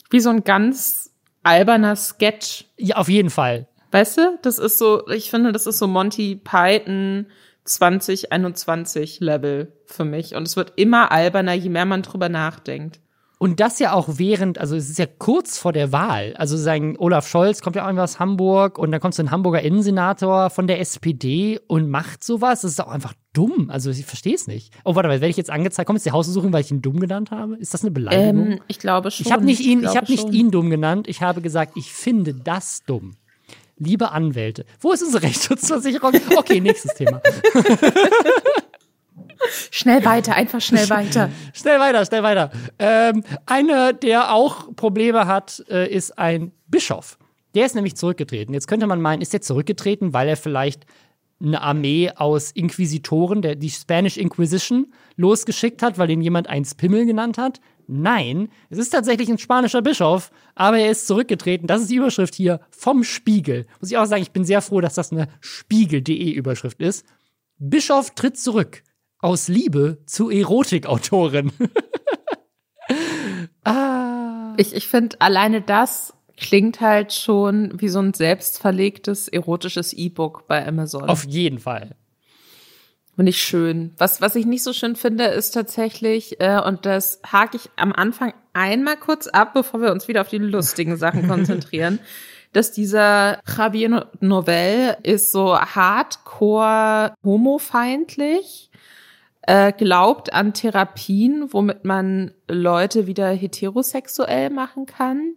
[0.09, 2.65] wie so ein ganz alberner Sketch.
[2.77, 3.67] Ja, auf jeden Fall.
[3.91, 7.25] Weißt du, das ist so, ich finde, das ist so Monty Python
[7.69, 10.35] 2021 Level für mich.
[10.35, 12.99] Und es wird immer alberner, je mehr man drüber nachdenkt.
[13.41, 16.33] Und das ja auch während, also es ist ja kurz vor der Wahl.
[16.35, 19.61] Also sein Olaf Scholz kommt ja auch aus Hamburg und dann kommt so ein Hamburger
[19.61, 22.61] Innensenator von der SPD und macht sowas.
[22.61, 23.69] Das ist auch einfach dumm.
[23.69, 24.73] Also ich verstehe es nicht.
[24.83, 25.87] Oh, warte mal, werde ich jetzt angezeigt?
[25.87, 27.55] Kommt jetzt die Haussuchung, weil ich ihn dumm genannt habe?
[27.55, 28.51] Ist das eine Beleidigung?
[28.51, 29.25] Ähm, ich glaube schon.
[29.25, 31.07] Ich habe nicht ihn, ich, ich habe nicht ihn dumm genannt.
[31.07, 33.15] Ich habe gesagt, ich finde das dumm.
[33.79, 36.13] Liebe Anwälte, wo ist unsere Rechtsschutzversicherung?
[36.35, 37.21] Okay, nächstes Thema.
[39.71, 41.31] Schnell weiter, einfach schnell weiter.
[41.53, 42.51] Schnell weiter, schnell weiter.
[42.77, 47.17] Ähm, einer, der auch Probleme hat, äh, ist ein Bischof.
[47.55, 48.53] Der ist nämlich zurückgetreten.
[48.53, 50.85] Jetzt könnte man meinen, ist er zurückgetreten, weil er vielleicht
[51.41, 57.05] eine Armee aus Inquisitoren, der die Spanish Inquisition, losgeschickt hat, weil ihn jemand eins Pimmel
[57.05, 57.61] genannt hat.
[57.91, 61.65] Nein, es ist tatsächlich ein spanischer Bischof, aber er ist zurückgetreten.
[61.65, 63.65] Das ist die Überschrift hier vom Spiegel.
[63.79, 67.03] Muss ich auch sagen, ich bin sehr froh, dass das eine Spiegel.de Überschrift ist.
[67.57, 68.83] Bischof tritt zurück.
[69.17, 71.51] Aus Liebe zu Erotikautorin.
[73.63, 74.53] ah.
[74.57, 80.65] Ich, ich finde, alleine das klingt halt schon wie so ein selbstverlegtes erotisches E-Book bei
[80.65, 81.09] Amazon.
[81.09, 81.95] Auf jeden Fall.
[83.19, 83.91] Finde ich schön.
[83.97, 87.91] Was, was ich nicht so schön finde, ist tatsächlich, äh, und das hake ich am
[87.91, 91.99] Anfang einmal kurz ab, bevor wir uns wieder auf die lustigen Sachen konzentrieren,
[92.53, 98.71] dass dieser Javier Novell ist so hardcore homofeindlich,
[99.41, 105.33] äh, glaubt an Therapien, womit man Leute wieder heterosexuell machen kann,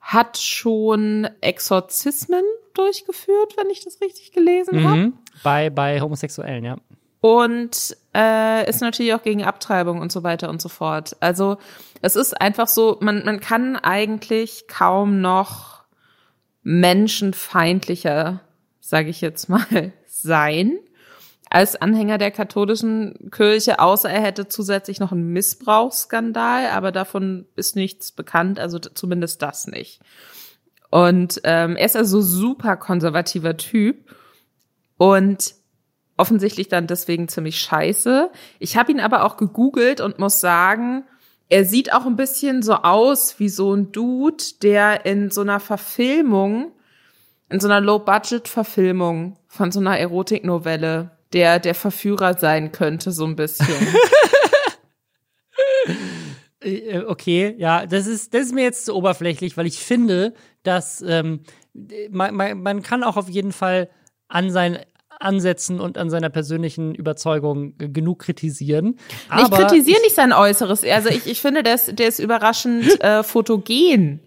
[0.00, 2.42] hat schon Exorzismen
[2.74, 4.88] durchgeführt, wenn ich das richtig gelesen mhm.
[4.88, 5.12] habe.
[5.44, 6.76] Bei, bei Homosexuellen, ja
[7.20, 11.16] und äh, ist natürlich auch gegen Abtreibung und so weiter und so fort.
[11.20, 11.58] Also
[12.02, 15.84] es ist einfach so, man, man kann eigentlich kaum noch
[16.62, 18.40] menschenfeindlicher,
[18.80, 20.78] sage ich jetzt mal, sein
[21.50, 27.74] als Anhänger der katholischen Kirche, außer er hätte zusätzlich noch einen Missbrauchsskandal, aber davon ist
[27.74, 30.00] nichts bekannt, also zumindest das nicht.
[30.90, 34.14] Und ähm, er ist also super konservativer Typ
[34.96, 35.54] und
[36.20, 38.30] offensichtlich dann deswegen ziemlich scheiße.
[38.58, 41.04] Ich habe ihn aber auch gegoogelt und muss sagen,
[41.48, 45.58] er sieht auch ein bisschen so aus wie so ein Dude, der in so einer
[45.58, 46.72] Verfilmung,
[47.48, 53.36] in so einer Low-Budget-Verfilmung von so einer Erotiknovelle, der der Verführer sein könnte, so ein
[53.36, 53.66] bisschen.
[56.62, 61.00] Äh, okay, ja, das ist, das ist mir jetzt zu oberflächlich, weil ich finde, dass
[61.00, 61.40] ähm,
[62.10, 63.88] man, man, man kann auch auf jeden Fall
[64.28, 64.78] an sein
[65.20, 68.96] Ansätzen und an seiner persönlichen Überzeugung genug kritisieren.
[69.28, 70.84] Aber ich kritisiere nicht sein Äußeres.
[70.84, 74.20] Also ich, ich finde, der ist, der ist überraschend äh, fotogen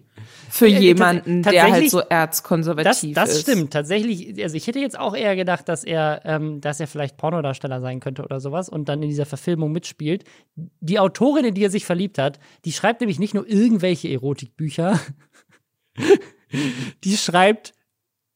[0.54, 3.48] für jemanden, der halt so erzkonservativ das, das ist.
[3.48, 4.40] Das stimmt tatsächlich.
[4.40, 7.98] Also ich hätte jetzt auch eher gedacht, dass er, ähm, dass er vielleicht Pornodarsteller sein
[7.98, 10.22] könnte oder sowas und dann in dieser Verfilmung mitspielt.
[10.54, 15.00] Die Autorin, in die er sich verliebt hat, die schreibt nämlich nicht nur irgendwelche Erotikbücher.
[17.04, 17.72] die schreibt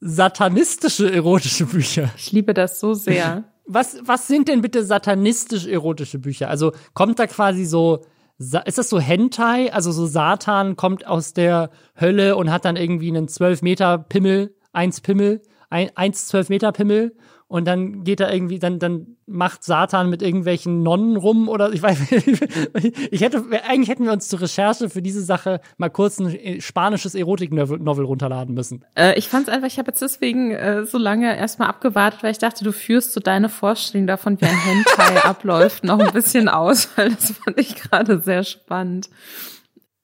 [0.00, 2.10] satanistische erotische Bücher.
[2.16, 3.44] Ich liebe das so sehr.
[3.70, 6.48] Was, was sind denn bitte satanistisch erotische Bücher?
[6.48, 8.02] Also kommt da quasi so,
[8.38, 9.70] ist das so Hentai?
[9.74, 11.68] Also so Satan kommt aus der
[12.00, 16.72] Hölle und hat dann irgendwie einen 12 Meter Pimmel, eins Pimmel, ein, eins 12 Meter
[16.72, 17.14] Pimmel
[17.48, 21.82] und dann geht er irgendwie, dann, dann macht Satan mit irgendwelchen Nonnen rum oder ich
[21.82, 21.98] weiß,
[23.10, 27.14] ich hätte, eigentlich hätten wir uns zur Recherche für diese Sache mal kurz ein spanisches
[27.14, 28.84] Erotik-Novel runterladen müssen.
[28.94, 32.32] Äh, ich fand es einfach, ich habe jetzt deswegen äh, so lange erstmal abgewartet, weil
[32.32, 36.50] ich dachte, du führst so deine Vorstellung davon, wie ein Hentai abläuft, noch ein bisschen
[36.50, 39.08] aus, weil das fand ich gerade sehr spannend.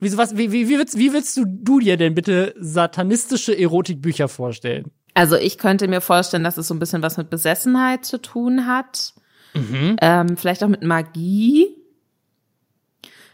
[0.01, 4.29] Wieso was, wie, wie, wie, willst, wie willst du, du dir denn bitte satanistische Erotikbücher
[4.29, 4.91] vorstellen?
[5.15, 8.67] Also ich könnte mir vorstellen, dass es so ein bisschen was mit Besessenheit zu tun
[8.67, 9.15] hat.
[9.55, 9.97] Mhm.
[10.01, 11.69] Ähm, vielleicht auch mit Magie.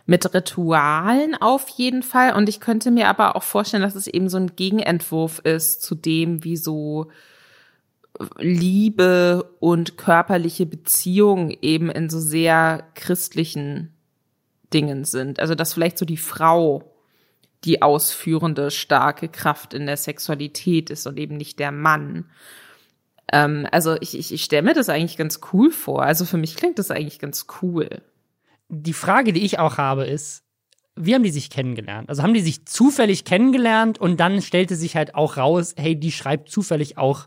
[0.05, 2.35] Mit Ritualen auf jeden Fall.
[2.35, 5.95] Und ich könnte mir aber auch vorstellen, dass es eben so ein Gegenentwurf ist zu
[5.95, 7.11] dem, wie so
[8.39, 13.95] Liebe und körperliche Beziehungen eben in so sehr christlichen
[14.75, 15.41] Dingen sind.
[15.41, 16.90] Also dass vielleicht so die Frau
[17.65, 22.27] die ausführende starke Kraft in der Sexualität ist und eben nicht der Mann.
[23.33, 26.03] Ähm, also ich, ich, ich stelle mir das eigentlich ganz cool vor.
[26.03, 27.89] Also für mich klingt das eigentlich ganz cool.
[28.69, 30.45] Die Frage, die ich auch habe, ist,
[30.97, 32.09] wie haben die sich kennengelernt?
[32.09, 36.13] Also haben die sich zufällig kennengelernt und dann stellte sich halt auch raus, hey, die
[36.13, 37.27] schreibt zufällig auch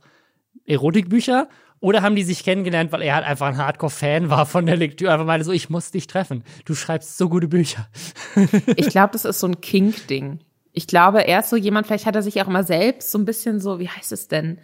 [0.65, 1.50] Erotikbücher
[1.84, 5.12] oder haben die sich kennengelernt, weil er halt einfach ein Hardcore-Fan war von der Lektüre,
[5.12, 6.46] einfach mal so, ich muss dich treffen.
[6.63, 7.89] Du schreibst so gute Bücher.
[8.78, 10.39] ich glaube, das ist so ein Kink-Ding.
[10.72, 13.26] Ich glaube, er ist so jemand, vielleicht hat er sich auch immer selbst so ein
[13.26, 14.60] bisschen so, wie heißt es denn?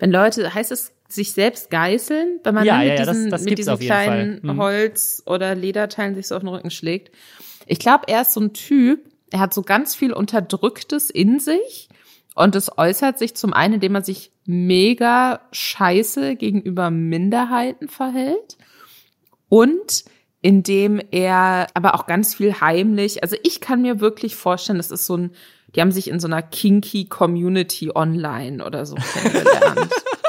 [0.00, 3.40] Wenn Leute, heißt es sich selbst geißeln, wenn man ja, dann mit ja, diesen, das,
[3.42, 4.58] das mit diesen kleinen hm.
[4.60, 7.14] Holz- oder Lederteilen sich so auf den Rücken schlägt.
[7.66, 8.98] Ich glaube, er ist so ein Typ,
[9.30, 11.88] er hat so ganz viel Unterdrücktes in sich
[12.34, 18.58] und es äußert sich zum einen, indem er sich mega scheiße gegenüber Minderheiten verhält
[19.48, 20.04] und
[20.42, 25.06] indem er aber auch ganz viel heimlich, also ich kann mir wirklich vorstellen, das ist
[25.06, 25.30] so ein,
[25.74, 29.90] die haben sich in so einer kinky Community online oder so kennengelernt.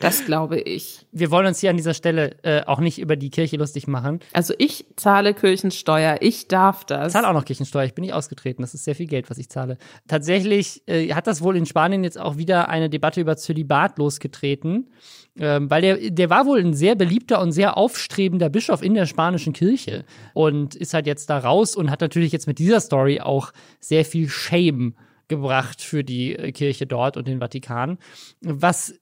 [0.00, 1.06] Das glaube ich.
[1.12, 4.20] Wir wollen uns hier an dieser Stelle äh, auch nicht über die Kirche lustig machen.
[4.32, 7.08] Also ich zahle Kirchensteuer, ich darf das.
[7.08, 9.38] Ich zahle auch noch Kirchensteuer, ich bin nicht ausgetreten, das ist sehr viel Geld, was
[9.38, 9.78] ich zahle.
[10.08, 14.90] Tatsächlich äh, hat das wohl in Spanien jetzt auch wieder eine Debatte über Zölibat losgetreten,
[15.38, 19.06] ähm, weil der, der war wohl ein sehr beliebter und sehr aufstrebender Bischof in der
[19.06, 23.20] spanischen Kirche und ist halt jetzt da raus und hat natürlich jetzt mit dieser Story
[23.20, 24.94] auch sehr viel Shame
[25.28, 27.98] gebracht für die äh, Kirche dort und den Vatikan.
[28.42, 28.94] Was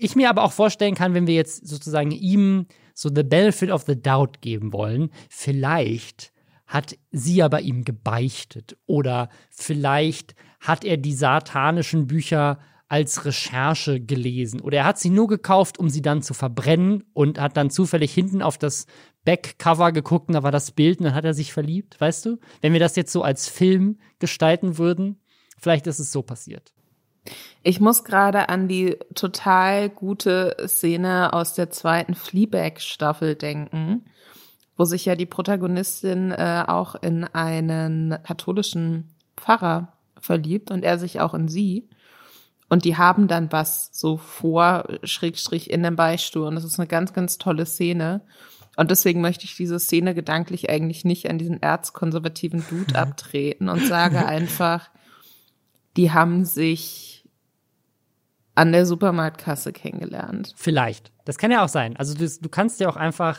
[0.00, 3.84] ich mir aber auch vorstellen kann, wenn wir jetzt sozusagen ihm so the benefit of
[3.86, 6.32] the doubt geben wollen, vielleicht
[6.66, 12.58] hat sie ja bei ihm gebeichtet oder vielleicht hat er die satanischen Bücher
[12.88, 17.38] als Recherche gelesen oder er hat sie nur gekauft, um sie dann zu verbrennen und
[17.38, 18.86] hat dann zufällig hinten auf das
[19.24, 22.38] Backcover geguckt und da war das Bild und dann hat er sich verliebt, weißt du?
[22.60, 25.20] Wenn wir das jetzt so als Film gestalten würden,
[25.58, 26.72] vielleicht ist es so passiert.
[27.62, 34.04] Ich muss gerade an die total gute Szene aus der zweiten Fleabag-Staffel denken,
[34.76, 41.20] wo sich ja die Protagonistin äh, auch in einen katholischen Pfarrer verliebt und er sich
[41.20, 41.88] auch in sie.
[42.70, 46.46] Und die haben dann was so vor, Schrägstrich in dem Beistuhl.
[46.46, 48.22] Und das ist eine ganz, ganz tolle Szene.
[48.76, 53.84] Und deswegen möchte ich diese Szene gedanklich eigentlich nicht an diesen erzkonservativen Dude abtreten und
[53.86, 54.88] sage einfach,
[55.96, 57.19] die haben sich
[58.54, 60.52] an der Supermarktkasse kennengelernt.
[60.56, 61.12] Vielleicht.
[61.24, 61.96] Das kann ja auch sein.
[61.96, 63.38] Also du, du kannst ja auch einfach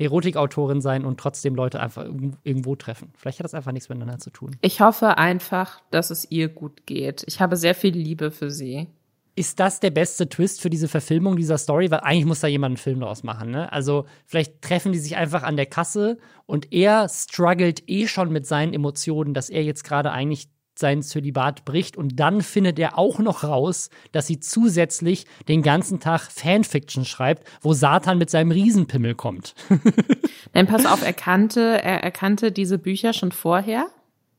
[0.00, 2.06] Erotikautorin sein und trotzdem Leute einfach
[2.42, 3.12] irgendwo treffen.
[3.16, 4.56] Vielleicht hat das einfach nichts miteinander zu tun.
[4.62, 7.22] Ich hoffe einfach, dass es ihr gut geht.
[7.26, 8.88] Ich habe sehr viel Liebe für sie.
[9.36, 11.90] Ist das der beste Twist für diese Verfilmung dieser Story?
[11.90, 13.70] Weil eigentlich muss da jemand einen Film draus machen, ne?
[13.72, 18.46] Also vielleicht treffen die sich einfach an der Kasse und er struggelt eh schon mit
[18.46, 20.48] seinen Emotionen, dass er jetzt gerade eigentlich
[20.80, 26.00] sein Zölibat bricht und dann findet er auch noch raus, dass sie zusätzlich den ganzen
[26.00, 29.54] Tag Fanfiction schreibt, wo Satan mit seinem Riesenpimmel kommt.
[30.54, 33.86] Nein, pass auf, er kannte, er, er kannte diese Bücher schon vorher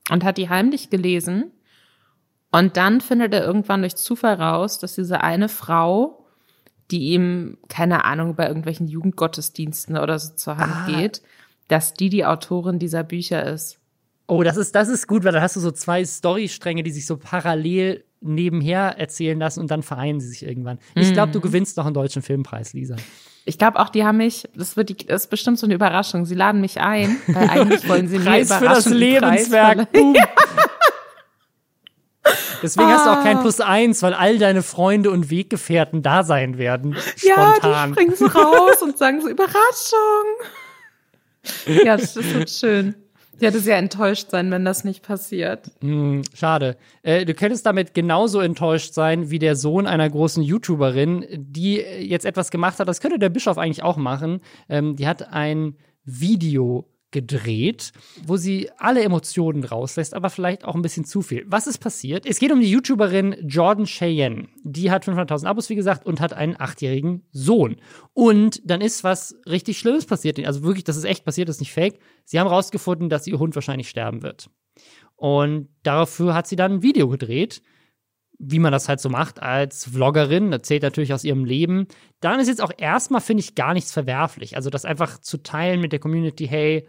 [0.09, 1.51] und hat die heimlich gelesen.
[2.51, 6.25] Und dann findet er irgendwann durch Zufall raus, dass diese eine Frau,
[6.91, 10.85] die ihm, keine Ahnung, bei irgendwelchen Jugendgottesdiensten oder so zur Hand ah.
[10.87, 11.21] geht,
[11.69, 13.80] dass die die Autorin dieser Bücher ist.
[14.27, 17.05] Oh, das ist, das ist gut, weil da hast du so zwei Storystränge, die sich
[17.05, 20.79] so parallel nebenher erzählen lassen und dann vereinen sie sich irgendwann.
[20.95, 21.43] Ich glaube, du mhm.
[21.43, 22.95] gewinnst noch einen deutschen Filmpreis, Lisa.
[23.45, 26.25] Ich glaube auch, die haben mich, das wird die, das ist bestimmt so eine Überraschung.
[26.25, 29.87] Sie laden mich ein, weil eigentlich wollen sie Preis mir für das Lebenswerk.
[32.61, 32.93] Deswegen ah.
[32.93, 33.41] hast du auch kein ah.
[33.41, 36.95] Plus eins, weil all deine Freunde und Weggefährten da sein werden.
[37.15, 37.59] Spontan.
[37.63, 39.57] Ja, die springen so raus und sagen so Überraschung.
[41.83, 42.95] ja, das, das wird schön.
[43.41, 45.71] Die hätte sehr enttäuscht sein, wenn das nicht passiert.
[45.81, 46.77] Mm, schade.
[47.01, 52.25] Äh, du könntest damit genauso enttäuscht sein wie der Sohn einer großen YouTuberin, die jetzt
[52.25, 52.87] etwas gemacht hat.
[52.87, 54.41] Das könnte der Bischof eigentlich auch machen.
[54.69, 55.75] Ähm, die hat ein
[56.05, 57.91] Video gedreht,
[58.25, 61.45] wo sie alle Emotionen rauslässt, aber vielleicht auch ein bisschen zu viel.
[61.47, 62.25] Was ist passiert?
[62.25, 64.47] Es geht um die YouTuberin Jordan Cheyenne.
[64.63, 67.77] Die hat 500.000 Abos, wie gesagt, und hat einen achtjährigen Sohn.
[68.13, 70.39] Und dann ist was richtig Schlimmes passiert.
[70.45, 71.99] Also wirklich, das ist echt passiert, das ist nicht fake.
[72.23, 74.49] Sie haben rausgefunden, dass ihr Hund wahrscheinlich sterben wird.
[75.15, 77.61] Und dafür hat sie dann ein Video gedreht,
[78.39, 81.87] wie man das halt so macht als Vloggerin, erzählt natürlich aus ihrem Leben.
[82.21, 84.55] Dann ist jetzt auch erstmal, finde ich, gar nichts verwerflich.
[84.55, 86.87] Also das einfach zu teilen mit der Community, hey,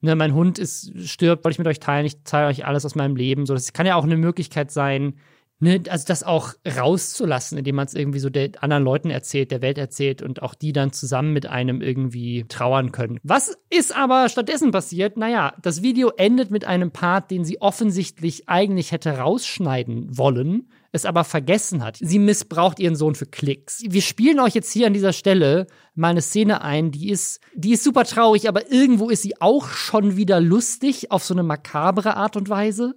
[0.00, 2.94] ne, mein Hund ist, stirbt, wollte ich mit euch teilen, ich zeige euch alles aus
[2.94, 3.46] meinem Leben.
[3.46, 5.14] So, das kann ja auch eine Möglichkeit sein,
[5.60, 9.62] ne, also das auch rauszulassen, indem man es irgendwie so der anderen Leuten erzählt, der
[9.62, 13.18] Welt erzählt und auch die dann zusammen mit einem irgendwie trauern können.
[13.22, 15.16] Was ist aber stattdessen passiert?
[15.16, 21.04] Naja, das Video endet mit einem Part, den sie offensichtlich eigentlich hätte rausschneiden wollen, es
[21.04, 21.98] aber vergessen hat.
[22.00, 23.82] Sie missbraucht ihren Sohn für Klicks.
[23.86, 27.72] Wir spielen euch jetzt hier an dieser Stelle mal eine Szene ein, die ist, die
[27.72, 32.16] ist super traurig, aber irgendwo ist sie auch schon wieder lustig auf so eine makabre
[32.16, 32.94] Art und Weise.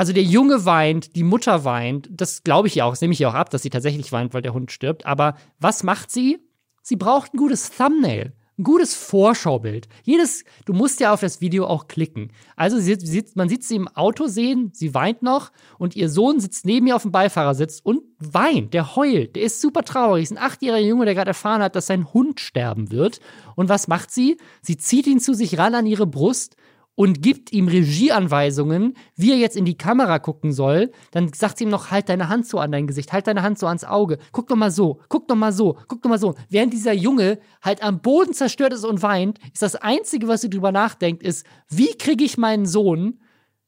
[0.00, 3.18] Also der Junge weint, die Mutter weint, das glaube ich ja auch, das nehme ich
[3.18, 5.04] ja auch ab, dass sie tatsächlich weint, weil der Hund stirbt.
[5.04, 6.38] Aber was macht sie?
[6.80, 9.88] Sie braucht ein gutes Thumbnail, ein gutes Vorschaubild.
[10.02, 12.32] Jedes, du musst ja auf das Video auch klicken.
[12.56, 16.40] Also sie, sie, man sieht sie im Auto sehen, sie weint noch und ihr Sohn
[16.40, 20.22] sitzt neben ihr auf dem Beifahrersitz und weint, der heult, der ist super traurig.
[20.22, 23.20] Ist ein achtjähriger Junge, der gerade erfahren hat, dass sein Hund sterben wird.
[23.54, 24.38] Und was macht sie?
[24.62, 26.56] Sie zieht ihn zu sich ran an ihre Brust
[27.00, 31.64] und gibt ihm Regieanweisungen, wie er jetzt in die Kamera gucken soll, dann sagt sie
[31.64, 34.18] ihm noch, halt deine Hand so an dein Gesicht, halt deine Hand so ans Auge,
[34.32, 36.34] guck doch mal so, guck doch mal so, guck doch mal so.
[36.50, 40.50] Während dieser Junge halt am Boden zerstört ist und weint, ist das Einzige, was sie
[40.50, 43.18] drüber nachdenkt, ist, wie kriege ich meinen Sohn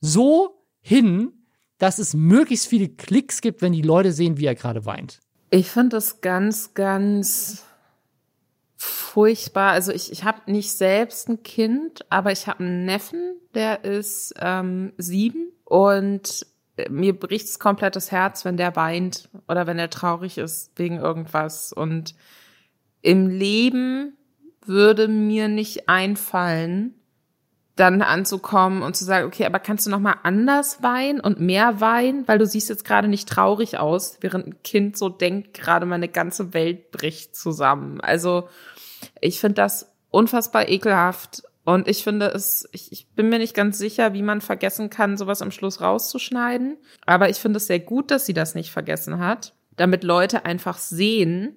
[0.03, 1.33] so hin,
[1.79, 5.21] dass es möglichst viele Klicks gibt, wenn die Leute sehen, wie er gerade weint.
[5.49, 7.65] Ich finde das ganz, ganz
[8.83, 9.71] furchtbar.
[9.71, 14.35] Also ich, ich habe nicht selbst ein Kind, aber ich habe einen Neffen, der ist
[14.41, 19.91] ähm, sieben und äh, mir bricht's komplett das Herz, wenn der weint oder wenn er
[19.91, 21.73] traurig ist wegen irgendwas.
[21.73, 22.17] Und
[23.03, 24.17] im Leben
[24.67, 26.95] würde mir nicht einfallen,
[27.77, 31.81] dann anzukommen und zu sagen, okay, aber kannst du noch mal anders weinen und mehr
[31.81, 35.87] weinen, weil du siehst jetzt gerade nicht traurig aus, während ein Kind so denkt, gerade
[35.87, 38.01] meine ganze Welt bricht zusammen.
[38.01, 38.49] Also
[39.23, 43.79] ich finde das unfassbar ekelhaft und ich finde es, ich, ich bin mir nicht ganz
[43.79, 46.77] sicher, wie man vergessen kann, sowas am Schluss rauszuschneiden.
[47.07, 50.77] Aber ich finde es sehr gut, dass sie das nicht vergessen hat, damit Leute einfach
[50.79, 51.57] sehen,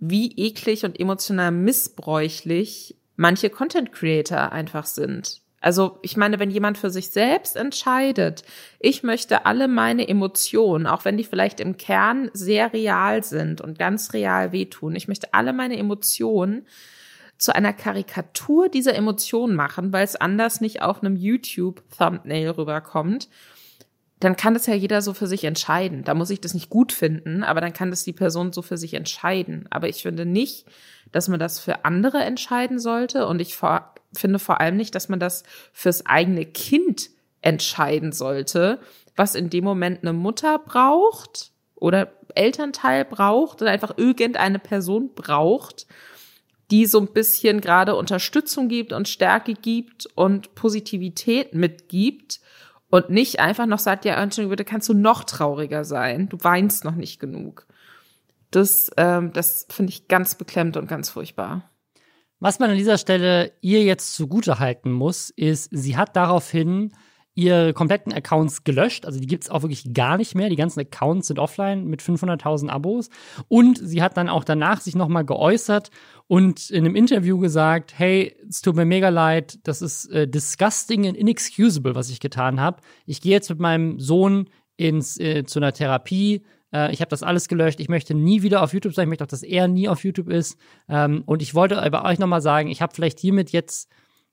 [0.00, 5.42] wie eklig und emotional missbräuchlich manche Content Creator einfach sind.
[5.60, 8.42] Also ich meine, wenn jemand für sich selbst entscheidet,
[8.80, 13.78] ich möchte alle meine Emotionen, auch wenn die vielleicht im Kern sehr real sind und
[13.78, 16.66] ganz real wehtun, ich möchte alle meine Emotionen
[17.44, 23.28] zu einer Karikatur dieser Emotionen machen, weil es anders nicht auf einem YouTube-Thumbnail rüberkommt,
[24.18, 26.04] dann kann das ja jeder so für sich entscheiden.
[26.04, 28.78] Da muss ich das nicht gut finden, aber dann kann das die Person so für
[28.78, 29.66] sich entscheiden.
[29.68, 30.64] Aber ich finde nicht,
[31.12, 35.08] dass man das für andere entscheiden sollte und ich vor finde vor allem nicht, dass
[35.08, 37.10] man das fürs eigene Kind
[37.42, 38.78] entscheiden sollte,
[39.16, 45.86] was in dem Moment eine Mutter braucht oder Elternteil braucht oder einfach irgendeine Person braucht,
[46.70, 52.40] die so ein bisschen gerade Unterstützung gibt und Stärke gibt und Positivität mitgibt
[52.90, 56.28] und nicht einfach noch sagt, ja, Entschuldigung, bitte kannst du noch trauriger sein.
[56.28, 57.66] Du weinst noch nicht genug.
[58.50, 61.70] Das, ähm, das finde ich ganz beklemmt und ganz furchtbar.
[62.40, 66.92] Was man an dieser Stelle ihr jetzt zugute halten muss, ist, sie hat daraufhin
[67.34, 69.06] ihre kompletten Accounts gelöscht.
[69.06, 70.48] Also die gibt es auch wirklich gar nicht mehr.
[70.48, 73.10] Die ganzen Accounts sind offline mit 500.000 Abos.
[73.48, 75.90] Und sie hat dann auch danach sich nochmal geäußert
[76.26, 81.06] und in einem Interview gesagt, hey, es tut mir mega leid, das ist äh, disgusting
[81.06, 82.80] and inexcusable, was ich getan habe.
[83.04, 86.42] Ich gehe jetzt mit meinem Sohn ins, äh, zu einer Therapie
[86.74, 87.80] äh, ich habe das alles gelöscht.
[87.80, 89.04] Ich möchte nie wieder auf YouTube sein.
[89.04, 90.58] Ich möchte auch, dass er nie auf YouTube ist.
[90.88, 93.88] Ähm, und ich wollte bei euch nochmal sagen, ich habe vielleicht hiermit jetzt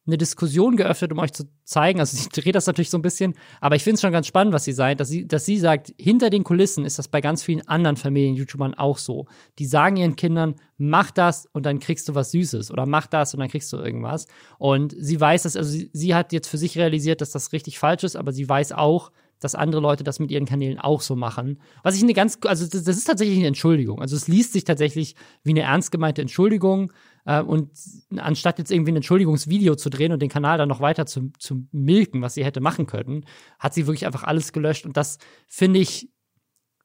[0.08, 2.00] eine Diskussion geöffnet, um euch zu zeigen.
[2.00, 4.54] Also sie dreht das natürlich so ein bisschen, aber ich finde es schon ganz spannend,
[4.54, 7.44] was sie sagt, dass sie, dass sie sagt, hinter den Kulissen ist das bei ganz
[7.44, 9.28] vielen anderen Familien-YouTubern auch so.
[9.60, 13.34] Die sagen ihren Kindern, mach das und dann kriegst du was Süßes oder mach das
[13.34, 14.26] und dann kriegst du irgendwas.
[14.58, 17.78] Und sie weiß das, also sie, sie hat jetzt für sich realisiert, dass das richtig
[17.78, 21.16] falsch ist, aber sie weiß auch, dass andere Leute das mit ihren Kanälen auch so
[21.16, 21.60] machen.
[21.84, 24.00] Was ich eine ganz, also das, das ist tatsächlich eine Entschuldigung.
[24.00, 26.94] Also es liest sich tatsächlich wie eine ernst gemeinte Entschuldigung.
[27.26, 27.72] Äh, und
[28.18, 31.68] anstatt jetzt irgendwie ein Entschuldigungsvideo zu drehen und den Kanal dann noch weiter zu, zu
[31.72, 33.26] milken, was sie hätte machen können,
[33.60, 34.86] hat sie wirklich einfach alles gelöscht.
[34.86, 35.18] Und das,
[35.48, 36.10] finde ich,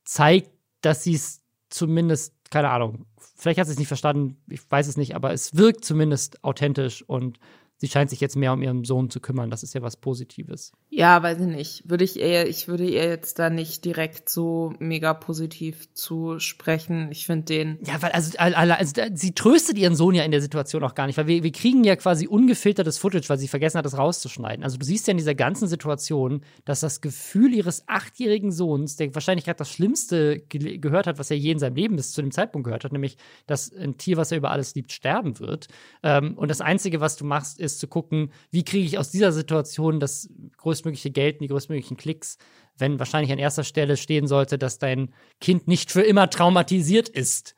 [0.04, 3.06] zeigt, dass sie es zumindest, keine Ahnung,
[3.36, 7.02] vielleicht hat sie es nicht verstanden, ich weiß es nicht, aber es wirkt zumindest authentisch
[7.02, 7.38] und
[7.78, 9.50] sie scheint sich jetzt mehr um ihren Sohn zu kümmern.
[9.50, 10.72] Das ist ja was Positives.
[10.88, 11.90] Ja, weiß ich nicht.
[11.90, 17.08] Würde ich eher, ich würde ihr jetzt da nicht direkt so mega positiv zusprechen.
[17.10, 17.78] Ich finde den.
[17.84, 21.18] Ja, weil, also, also, sie tröstet ihren Sohn ja in der Situation auch gar nicht,
[21.18, 24.64] weil wir, wir kriegen ja quasi ungefiltertes Footage, weil sie vergessen hat, das rauszuschneiden.
[24.64, 29.14] Also du siehst ja in dieser ganzen Situation, dass das Gefühl ihres achtjährigen Sohns, der
[29.14, 32.22] wahrscheinlich gerade das Schlimmste ge gehört hat, was er je in seinem Leben bis zu
[32.22, 33.16] dem Zeitpunkt gehört hat, nämlich,
[33.46, 35.68] dass ein Tier, was er über alles liebt, sterben wird.
[36.02, 39.32] Ähm, und das Einzige, was du machst, ist zu gucken, wie kriege ich aus dieser
[39.32, 42.38] Situation das größtmögliche Geld und die größtmöglichen Klicks,
[42.78, 47.54] wenn wahrscheinlich an erster Stelle stehen sollte, dass dein Kind nicht für immer traumatisiert ist.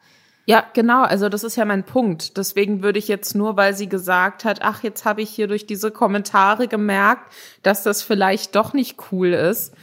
[0.49, 2.39] Ja, genau, also das ist ja mein Punkt.
[2.39, 5.67] Deswegen würde ich jetzt nur, weil sie gesagt hat, ach, jetzt habe ich hier durch
[5.67, 7.31] diese Kommentare gemerkt,
[7.63, 9.75] dass das vielleicht doch nicht cool ist.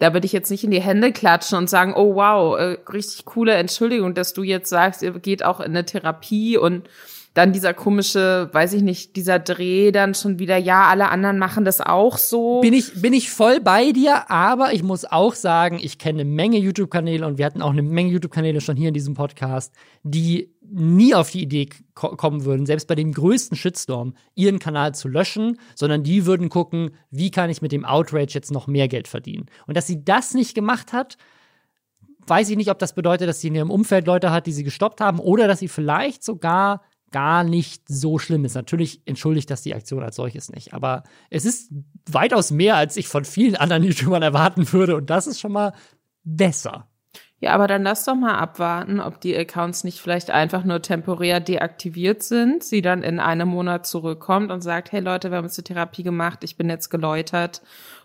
[0.00, 3.26] Da würde ich jetzt nicht in die Hände klatschen und sagen, oh wow, äh, richtig
[3.26, 6.88] coole Entschuldigung, dass du jetzt sagst, ihr geht auch in eine Therapie und
[7.38, 11.64] dann dieser komische, weiß ich nicht, dieser Dreh dann schon wieder, ja, alle anderen machen
[11.64, 12.60] das auch so.
[12.62, 16.28] Bin ich, bin ich voll bei dir, aber ich muss auch sagen, ich kenne eine
[16.28, 19.72] Menge YouTube-Kanäle und wir hatten auch eine Menge YouTube-Kanäle schon hier in diesem Podcast,
[20.02, 24.96] die nie auf die Idee ko kommen würden, selbst bei dem größten Shitstorm, ihren Kanal
[24.96, 28.88] zu löschen, sondern die würden gucken, wie kann ich mit dem Outrage jetzt noch mehr
[28.88, 29.46] Geld verdienen.
[29.68, 31.16] Und dass sie das nicht gemacht hat,
[32.26, 34.64] weiß ich nicht, ob das bedeutet, dass sie in ihrem Umfeld Leute hat, die sie
[34.64, 38.54] gestoppt haben, oder dass sie vielleicht sogar gar nicht so schlimm ist.
[38.54, 41.72] Natürlich entschuldigt das die Aktion als solches nicht, aber es ist
[42.10, 45.72] weitaus mehr, als ich von vielen anderen YouTubern erwarten würde und das ist schon mal
[46.24, 46.88] besser.
[47.40, 51.38] Ja, aber dann lass doch mal abwarten, ob die Accounts nicht vielleicht einfach nur temporär
[51.38, 55.56] deaktiviert sind, sie dann in einem Monat zurückkommt und sagt, hey Leute, wir haben jetzt
[55.56, 57.62] die Therapie gemacht, ich bin jetzt geläutert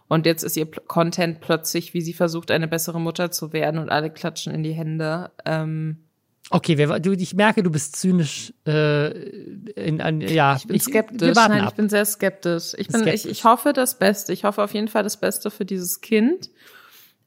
[0.07, 3.89] und jetzt ist ihr Content plötzlich, wie sie versucht, eine bessere Mutter zu werden und
[3.89, 5.31] alle klatschen in die Hände.
[5.45, 6.03] Ähm,
[6.55, 8.53] Okay, wir, du, ich merke, du bist zynisch.
[8.67, 9.07] Äh,
[9.71, 11.29] in, in, ja, ich bin skeptisch.
[11.29, 11.69] Ich, Nein, ab.
[11.69, 12.75] ich bin sehr skeptisch.
[12.77, 13.25] Ich bin, skeptisch.
[13.25, 14.33] Ich, ich hoffe das Beste.
[14.33, 16.51] Ich hoffe auf jeden Fall das Beste für dieses Kind.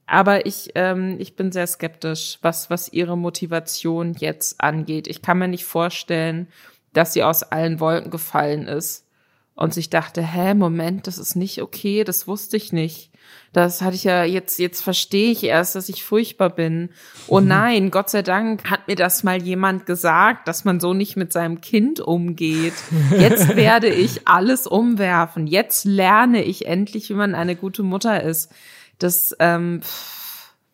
[0.07, 5.09] Aber ich, ähm, ich bin sehr skeptisch, was, was ihre Motivation jetzt angeht.
[5.09, 6.47] Ich kann mir nicht vorstellen,
[6.93, 9.09] dass sie aus allen Wolken gefallen ist
[9.57, 13.11] und sich dachte, hä, Moment, das ist nicht okay, das wusste ich nicht.
[13.53, 16.91] Das hatte ich ja jetzt, jetzt verstehe ich erst, dass ich furchtbar bin.
[17.27, 17.49] Oh mhm.
[17.49, 21.33] nein, Gott sei Dank hat mir das mal jemand gesagt, dass man so nicht mit
[21.33, 22.75] seinem Kind umgeht.
[23.11, 25.47] Jetzt werde ich alles umwerfen.
[25.47, 28.53] Jetzt lerne ich endlich, wie man eine gute Mutter ist.
[28.99, 29.81] Das, ähm,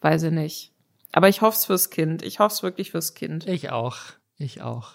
[0.03, 0.73] weiß ich nicht.
[1.13, 2.23] Aber ich hoffe es fürs Kind.
[2.23, 3.47] Ich hoffe es wirklich fürs Kind.
[3.47, 3.99] Ich auch.
[4.39, 4.95] Ich auch.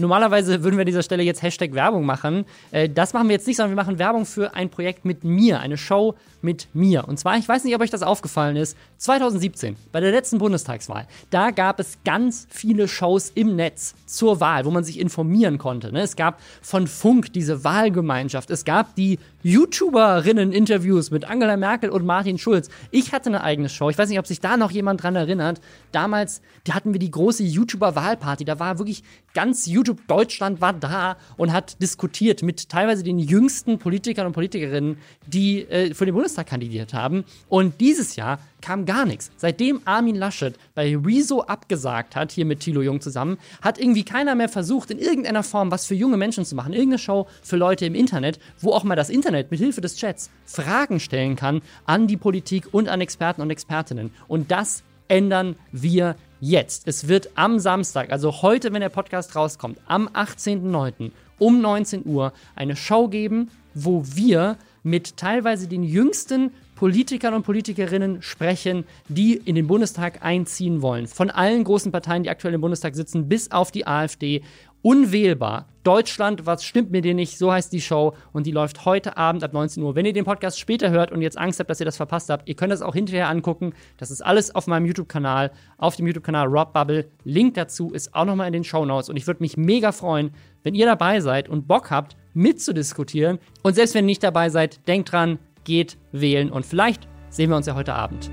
[0.00, 2.44] Normalerweise würden wir an dieser Stelle jetzt Hashtag Werbung machen.
[2.70, 5.60] Äh, das machen wir jetzt nicht, sondern wir machen Werbung für ein Projekt mit mir,
[5.60, 7.06] eine Show mit mir.
[7.08, 11.06] Und zwar, ich weiß nicht, ob euch das aufgefallen ist, 2017, bei der letzten Bundestagswahl,
[11.30, 15.92] da gab es ganz viele Shows im Netz zur Wahl, wo man sich informieren konnte.
[15.92, 16.02] Ne?
[16.02, 22.38] Es gab von Funk diese Wahlgemeinschaft, es gab die YouTuberinnen-Interviews mit Angela Merkel und Martin
[22.38, 22.68] Schulz.
[22.90, 23.88] Ich hatte eine eigene Show.
[23.88, 25.60] Ich weiß nicht, ob sich da noch jemand dran erinnert.
[25.92, 28.44] Damals da hatten wir die große YouTuber-Wahlparty.
[28.44, 29.02] Da war wirklich
[29.34, 34.98] ganz YouTube Deutschland war da und hat diskutiert mit teilweise den jüngsten Politikern und Politikerinnen,
[35.26, 37.24] die äh, für den Bundestag kandidiert haben.
[37.48, 39.30] Und dieses Jahr kam gar nichts.
[39.36, 44.34] Seitdem Armin Laschet bei Rezo abgesagt hat, hier mit Thilo Jung zusammen, hat irgendwie keiner
[44.34, 46.72] mehr versucht, in irgendeiner Form was für junge Menschen zu machen.
[46.72, 50.30] Irgendeine Show für Leute im Internet, wo auch mal das Internet mit Hilfe des Chats
[50.44, 54.12] Fragen stellen kann an die Politik und an Experten und Expertinnen.
[54.28, 56.86] Und das ändern wir jetzt.
[56.86, 61.10] Es wird am Samstag, also heute, wenn der Podcast rauskommt, am 18.09.
[61.38, 68.22] um 19 Uhr eine Show geben, wo wir mit teilweise den jüngsten Politikern und Politikerinnen
[68.22, 71.06] sprechen, die in den Bundestag einziehen wollen.
[71.06, 74.42] Von allen großen Parteien, die aktuell im Bundestag sitzen, bis auf die AfD.
[74.82, 75.68] unwählbar.
[75.82, 77.36] Deutschland, was stimmt mit dir nicht?
[77.36, 79.94] So heißt die Show und die läuft heute Abend ab 19 Uhr.
[79.94, 82.48] Wenn ihr den Podcast später hört und jetzt Angst habt, dass ihr das verpasst habt,
[82.48, 83.74] ihr könnt das auch hinterher angucken.
[83.98, 87.10] Das ist alles auf meinem YouTube-Kanal, auf dem YouTube-Kanal Rob Bubble.
[87.24, 90.30] Link dazu ist auch nochmal in den Show Notes und ich würde mich mega freuen,
[90.62, 93.38] wenn ihr dabei seid und Bock habt, mitzudiskutieren.
[93.62, 97.56] Und selbst wenn ihr nicht dabei seid, denkt dran, geht wählen und vielleicht sehen wir
[97.56, 98.30] uns ja heute Abend.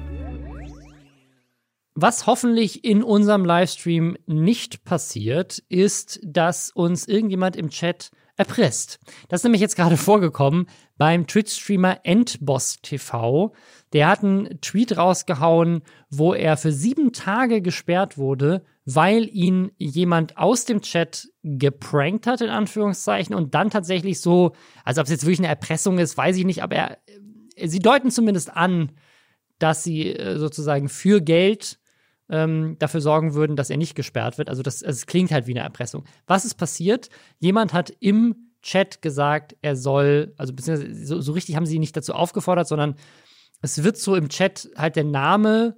[2.00, 9.00] Was hoffentlich in unserem Livestream nicht passiert, ist, dass uns irgendjemand im Chat erpresst.
[9.30, 10.68] Das ist nämlich jetzt gerade vorgekommen
[10.98, 13.52] beim Twitch-Streamer Endboss TV.
[13.94, 20.38] Der hat einen Tweet rausgehauen, wo er für sieben Tage gesperrt wurde, weil ihn jemand
[20.38, 24.54] aus dem Chat geprankt hat, in Anführungszeichen, und dann tatsächlich so,
[24.86, 26.98] also ob es jetzt wirklich eine Erpressung ist, weiß ich nicht, aber er,
[27.68, 28.94] sie deuten zumindest an,
[29.60, 31.80] dass sie äh, sozusagen für Geld
[32.30, 34.48] ähm, dafür sorgen würden, dass er nicht gesperrt wird.
[34.48, 36.06] Also das, also es klingt halt wie eine Erpressung.
[36.26, 37.10] Was ist passiert?
[37.40, 41.82] Jemand hat im Chat gesagt, er soll, also beziehungsweise so, so richtig haben sie ihn
[41.82, 42.96] nicht dazu aufgefordert, sondern
[43.62, 45.76] es wird so im Chat halt der Name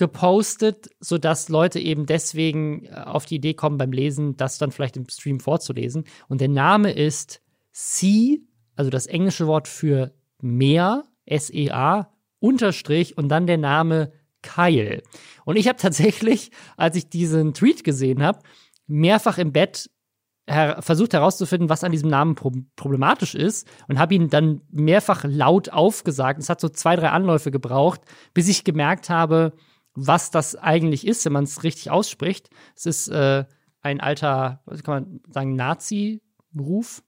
[0.00, 4.96] gepostet, sodass Leute eben deswegen äh, auf die Idee kommen beim Lesen, das dann vielleicht
[4.96, 6.04] im Stream vorzulesen.
[6.26, 8.40] Und der Name ist C,
[8.74, 15.02] also das englische Wort für Meer, S-E-A, Unterstrich und dann der Name Kyle.
[15.44, 18.40] Und ich habe tatsächlich, als ich diesen Tweet gesehen habe,
[18.86, 19.90] mehrfach im Bett
[20.46, 25.24] her versucht herauszufinden, was an diesem Namen pro problematisch ist und habe ihn dann mehrfach
[25.24, 26.40] laut aufgesagt.
[26.40, 28.00] Es hat so zwei, drei Anläufe gebraucht,
[28.32, 29.52] bis ich gemerkt habe,
[30.06, 32.50] was das eigentlich ist, wenn man es richtig ausspricht.
[32.74, 33.44] Es ist äh,
[33.82, 37.02] ein alter, was kann man sagen, Nazi-Ruf.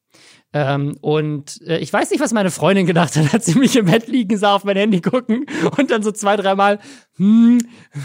[0.52, 3.86] Ähm, und äh, ich weiß nicht, was meine Freundin gedacht hat, als sie mich im
[3.86, 5.46] Bett liegen sah, auf mein Handy gucken
[5.78, 6.78] und dann so zwei, dreimal
[7.16, 7.58] hm,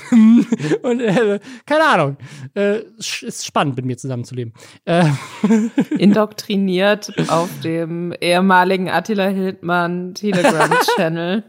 [0.09, 0.45] hm,
[0.83, 2.17] und äh, keine Ahnung.
[2.55, 4.53] Äh, ist spannend, mit mir zusammenzuleben.
[4.85, 5.09] Äh.
[5.97, 11.43] Indoktriniert auf dem ehemaligen Attila Hildmann Telegram-Channel.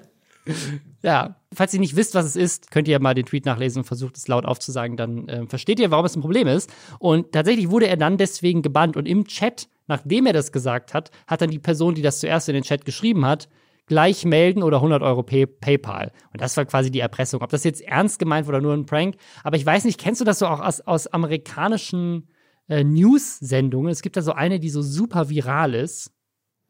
[1.03, 3.81] Ja, falls ihr nicht wisst, was es ist, könnt ihr ja mal den Tweet nachlesen
[3.81, 6.71] und versucht es laut aufzusagen, dann äh, versteht ihr, warum es ein Problem ist.
[6.99, 11.11] Und tatsächlich wurde er dann deswegen gebannt und im Chat nachdem er das gesagt hat,
[11.27, 13.49] hat dann die Person, die das zuerst in den Chat geschrieben hat,
[13.87, 16.13] gleich melden oder 100 Euro Pay PayPal.
[16.33, 17.41] Und das war quasi die Erpressung.
[17.43, 20.21] Ob das jetzt ernst gemeint war oder nur ein Prank, aber ich weiß nicht, kennst
[20.21, 22.29] du das so auch aus, aus amerikanischen
[22.69, 23.91] äh, News-Sendungen?
[23.91, 26.13] Es gibt da so eine, die so super viral ist.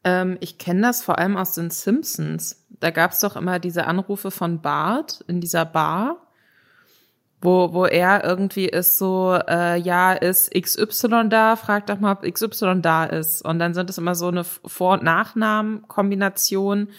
[0.03, 2.65] Ähm, ich kenne das vor allem aus den Simpsons.
[2.69, 6.29] Da gab es doch immer diese Anrufe von Bart in dieser Bar
[7.41, 12.21] wo, wo er irgendwie ist so, äh, ja, ist XY da, frag doch mal, ob
[12.23, 13.43] XY da ist.
[13.43, 16.89] Und dann sind es immer so eine Vor- und Nachnamen-Kombination,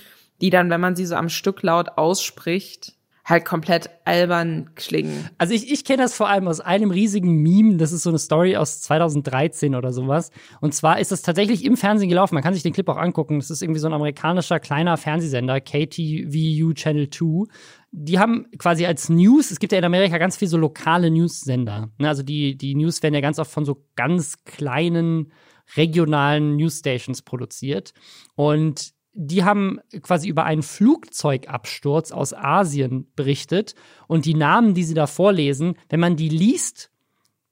[0.41, 2.95] die dann, wenn man sie so am Stück laut ausspricht,
[3.25, 5.29] halt komplett albern klingen.
[5.39, 8.19] Also ich, ich kenne das vor allem aus einem riesigen Meme, das ist so eine
[8.19, 10.31] Story aus 2013 oder sowas.
[10.61, 13.39] Und zwar ist das tatsächlich im Fernsehen gelaufen, man kann sich den Clip auch angucken.
[13.39, 17.47] Das ist irgendwie so ein amerikanischer kleiner Fernsehsender, KTVU Channel 2
[17.93, 21.91] die haben quasi als News, es gibt ja in Amerika ganz viel so lokale News-Sender.
[21.99, 22.09] Ne?
[22.09, 25.33] Also die, die News werden ja ganz oft von so ganz kleinen
[25.77, 27.93] regionalen Newsstations produziert.
[28.35, 33.75] Und die haben quasi über einen Flugzeugabsturz aus Asien berichtet.
[34.07, 36.91] Und die Namen, die sie da vorlesen, wenn man die liest,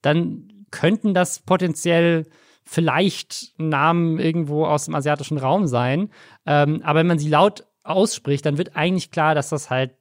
[0.03, 2.27] dann könnten das potenziell
[2.65, 6.11] vielleicht Namen irgendwo aus dem asiatischen Raum sein.
[6.47, 9.95] Ähm, aber wenn man sie laut ausspricht, dann wird eigentlich klar, dass das halt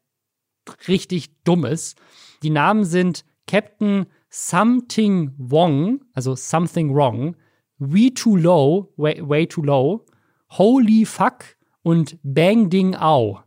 [0.87, 1.95] richtig Dummes.
[2.43, 7.37] Die Namen sind Captain Something Wong, also Something Wrong,
[7.79, 10.05] We Too Low, Way, way Too Low,
[10.49, 13.39] Holy Fuck und Bang Ding Au.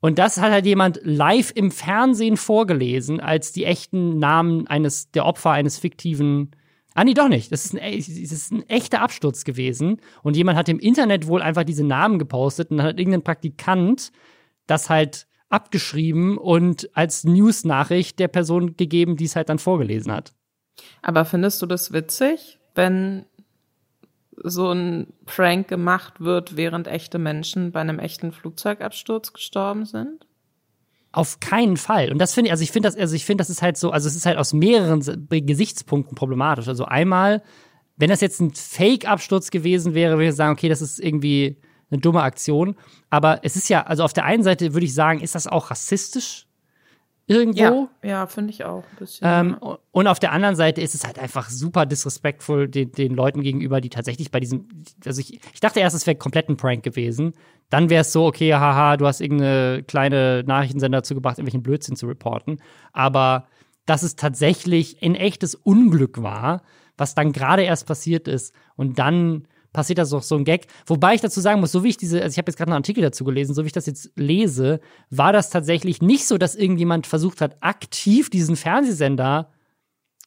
[0.00, 5.26] Und das hat halt jemand live im Fernsehen vorgelesen, als die echten Namen eines der
[5.26, 6.52] Opfer eines fiktiven.
[6.94, 7.52] Ah, nee, doch nicht.
[7.52, 10.00] Das ist, ein, das ist ein echter Absturz gewesen.
[10.22, 14.10] Und jemand hat im Internet wohl einfach diese Namen gepostet und dann hat irgendein Praktikant
[14.66, 20.32] das halt abgeschrieben und als News-Nachricht der Person gegeben, die es halt dann vorgelesen hat.
[21.02, 23.26] Aber findest du das witzig, wenn
[24.42, 30.26] so ein Prank gemacht wird, während echte Menschen bei einem echten Flugzeugabsturz gestorben sind?
[31.12, 32.12] Auf keinen Fall.
[32.12, 33.90] Und das finde ich, also ich finde das, also ich finde, das ist halt so,
[33.90, 36.68] also es ist halt aus mehreren Gesichtspunkten problematisch.
[36.68, 37.42] Also einmal,
[37.96, 41.56] wenn das jetzt ein Fake-Absturz gewesen wäre, würde ich sagen, okay, das ist irgendwie
[41.90, 42.76] eine dumme Aktion.
[43.10, 45.70] Aber es ist ja, also auf der einen Seite würde ich sagen, ist das auch
[45.70, 46.46] rassistisch
[47.30, 47.88] irgendwo.
[48.02, 49.26] Ja, ja finde ich auch ein bisschen.
[49.28, 49.56] Ähm,
[49.92, 53.80] und auf der anderen Seite ist es halt einfach super disrespektvoll den, den Leuten gegenüber,
[53.80, 54.66] die tatsächlich bei diesem,
[55.06, 57.32] also ich, ich dachte erst, es wäre komplett ein Prank gewesen.
[57.70, 61.94] Dann wäre es so, okay, haha, du hast irgendeine kleine Nachrichtensender dazu gebracht, irgendwelchen Blödsinn
[61.94, 62.60] zu reporten.
[62.92, 63.46] Aber
[63.86, 66.62] dass es tatsächlich ein echtes Unglück war,
[66.96, 68.54] was dann gerade erst passiert ist.
[68.74, 70.66] Und dann passiert da so, so ein Gag.
[70.86, 72.78] Wobei ich dazu sagen muss, so wie ich diese, also ich habe jetzt gerade einen
[72.78, 76.54] Artikel dazu gelesen, so wie ich das jetzt lese, war das tatsächlich nicht so, dass
[76.54, 79.50] irgendjemand versucht hat, aktiv diesen Fernsehsender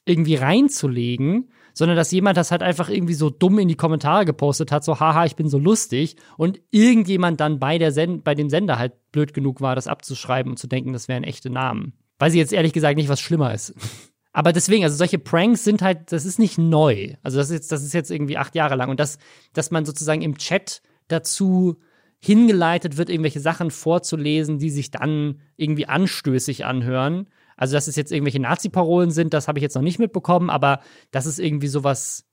[0.05, 4.71] irgendwie reinzulegen, sondern dass jemand das halt einfach irgendwie so dumm in die Kommentare gepostet
[4.71, 8.49] hat, so haha, ich bin so lustig und irgendjemand dann bei der Send bei dem
[8.49, 11.93] Sender halt blöd genug war, das abzuschreiben und zu denken, das wären echte Namen.
[12.19, 13.73] Weiß ich jetzt ehrlich gesagt nicht, was schlimmer ist.
[14.33, 17.13] Aber deswegen, also solche Pranks sind halt, das ist nicht neu.
[17.21, 18.89] Also das ist jetzt, das ist jetzt irgendwie acht Jahre lang.
[18.89, 19.19] Und das,
[19.53, 21.77] dass man sozusagen im Chat dazu
[22.19, 27.27] hingeleitet wird, irgendwelche Sachen vorzulesen, die sich dann irgendwie anstößig anhören.
[27.57, 30.79] Also, dass es jetzt irgendwelche Nazi-Parolen sind, das habe ich jetzt noch nicht mitbekommen, aber
[31.11, 32.25] das ist irgendwie sowas,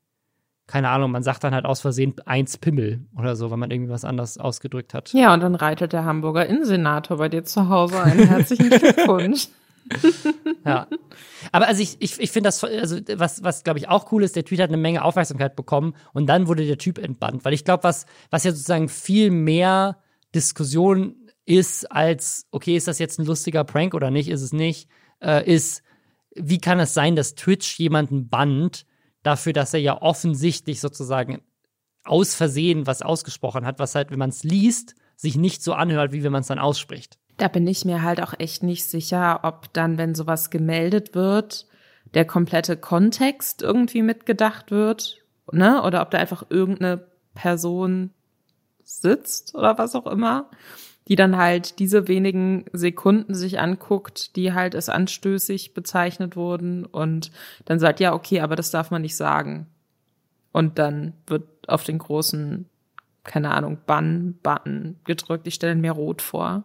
[0.66, 3.90] keine Ahnung, man sagt dann halt aus Versehen eins Pimmel oder so, wenn man irgendwie
[3.90, 5.12] was anders ausgedrückt hat.
[5.12, 8.20] Ja, und dann reitet der Hamburger Innensenator bei dir zu Hause ein.
[8.20, 9.48] Herzlichen Glückwunsch.
[10.64, 10.86] ja.
[11.53, 14.36] Aber also ich, ich, ich finde das, also was, was glaube ich auch cool ist,
[14.36, 17.45] der Tweet hat eine Menge Aufmerksamkeit bekommen und dann wurde der Typ entbannt.
[17.45, 19.99] Weil ich glaube, was, was ja sozusagen viel mehr
[20.34, 24.88] Diskussion ist als, okay, ist das jetzt ein lustiger Prank oder nicht, ist es nicht,
[25.20, 25.82] äh, ist,
[26.34, 28.86] wie kann es sein, dass Twitch jemanden bannt
[29.22, 31.43] dafür, dass er ja offensichtlich sozusagen
[32.05, 36.12] aus Versehen was ausgesprochen hat, was halt, wenn man es liest, sich nicht so anhört,
[36.12, 37.18] wie wenn man es dann ausspricht.
[37.41, 41.66] Da bin ich mir halt auch echt nicht sicher, ob dann, wenn sowas gemeldet wird,
[42.12, 45.82] der komplette Kontext irgendwie mitgedacht wird, ne?
[45.82, 48.11] Oder ob da einfach irgendeine Person
[48.84, 50.51] sitzt oder was auch immer,
[51.09, 57.30] die dann halt diese wenigen Sekunden sich anguckt, die halt als anstößig bezeichnet wurden und
[57.64, 59.66] dann sagt, ja, okay, aber das darf man nicht sagen.
[60.53, 62.68] Und dann wird auf den großen,
[63.24, 65.47] keine Ahnung, Bann-Button gedrückt.
[65.47, 66.64] Ich stelle mir rot vor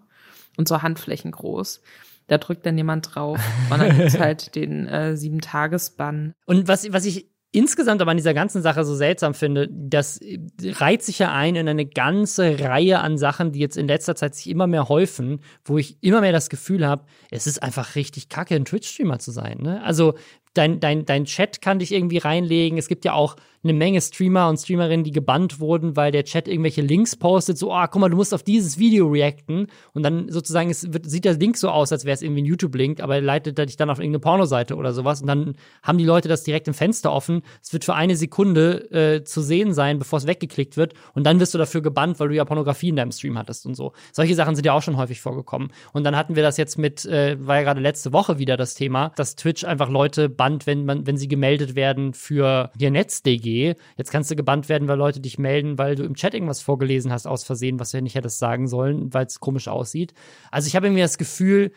[0.58, 1.82] und so Handflächen groß.
[2.28, 3.39] Da drückt dann jemand drauf
[3.70, 6.34] und dann gibt's halt den äh, Sieben-Tages-Bann.
[6.45, 10.20] Und was, was ich insgesamt aber an dieser ganzen Sache so seltsam finde, das
[10.62, 14.36] reiht sich ja ein in eine ganze Reihe an Sachen, die jetzt in letzter Zeit
[14.36, 18.28] sich immer mehr häufen, wo ich immer mehr das Gefühl habe, es ist einfach richtig
[18.28, 19.60] kacke, ein Twitch-Streamer zu sein.
[19.62, 19.82] Ne?
[19.84, 20.16] Also
[20.53, 22.78] dein, dein, dein Chat kann dich irgendwie reinlegen.
[22.78, 23.36] Es gibt ja auch
[23.66, 27.74] eine Menge Streamer und Streamerinnen, die gebannt wurden, weil der Chat irgendwelche Links postet, so,
[27.74, 29.68] ah, oh, guck mal, du musst auf dieses Video reacten.
[29.93, 32.45] Und dann sozusagen es wird, sieht der Link so aus, als wäre es irgendwie ein
[32.45, 35.22] YouTube-Link, aber er leitet dich dann auf irgendeine Pornoseite oder sowas.
[35.22, 37.41] Und dann haben die Leute das direkt im Fenster offen.
[37.61, 40.93] Es wird für eine Sekunde äh, zu sehen sein, bevor es weggeklickt wird.
[41.13, 43.76] Und dann wirst du dafür gebannt, weil du ja Pornografie in deinem Stream hattest und
[43.76, 43.93] so.
[44.11, 45.72] Solche Sachen sind ja auch schon häufig vorgekommen.
[45.91, 48.76] Und dann hatten wir das jetzt mit, äh, war ja gerade letzte Woche wieder das
[48.76, 53.55] Thema, dass Twitch einfach Leute bannt, wenn man, wenn sie gemeldet werden für ihr NetzDG.
[53.97, 57.12] Jetzt kannst du gebannt werden, weil Leute dich melden, weil du im Chat irgendwas vorgelesen
[57.12, 60.14] hast aus Versehen, was du ja nicht hättest sagen sollen, weil es komisch aussieht.
[60.51, 61.72] Also ich habe irgendwie das Gefühl,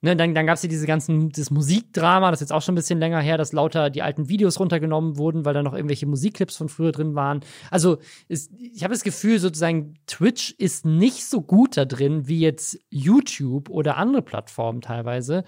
[0.00, 2.74] Ne, dann dann gab es ja diese ganzen, das Musikdrama, das ist jetzt auch schon
[2.74, 6.06] ein bisschen länger her, dass lauter die alten Videos runtergenommen wurden, weil da noch irgendwelche
[6.06, 7.40] Musikclips von früher drin waren.
[7.68, 7.98] Also
[8.28, 12.78] ist, ich habe das Gefühl, sozusagen, Twitch ist nicht so gut da drin wie jetzt
[12.90, 15.42] YouTube oder andere Plattformen teilweise,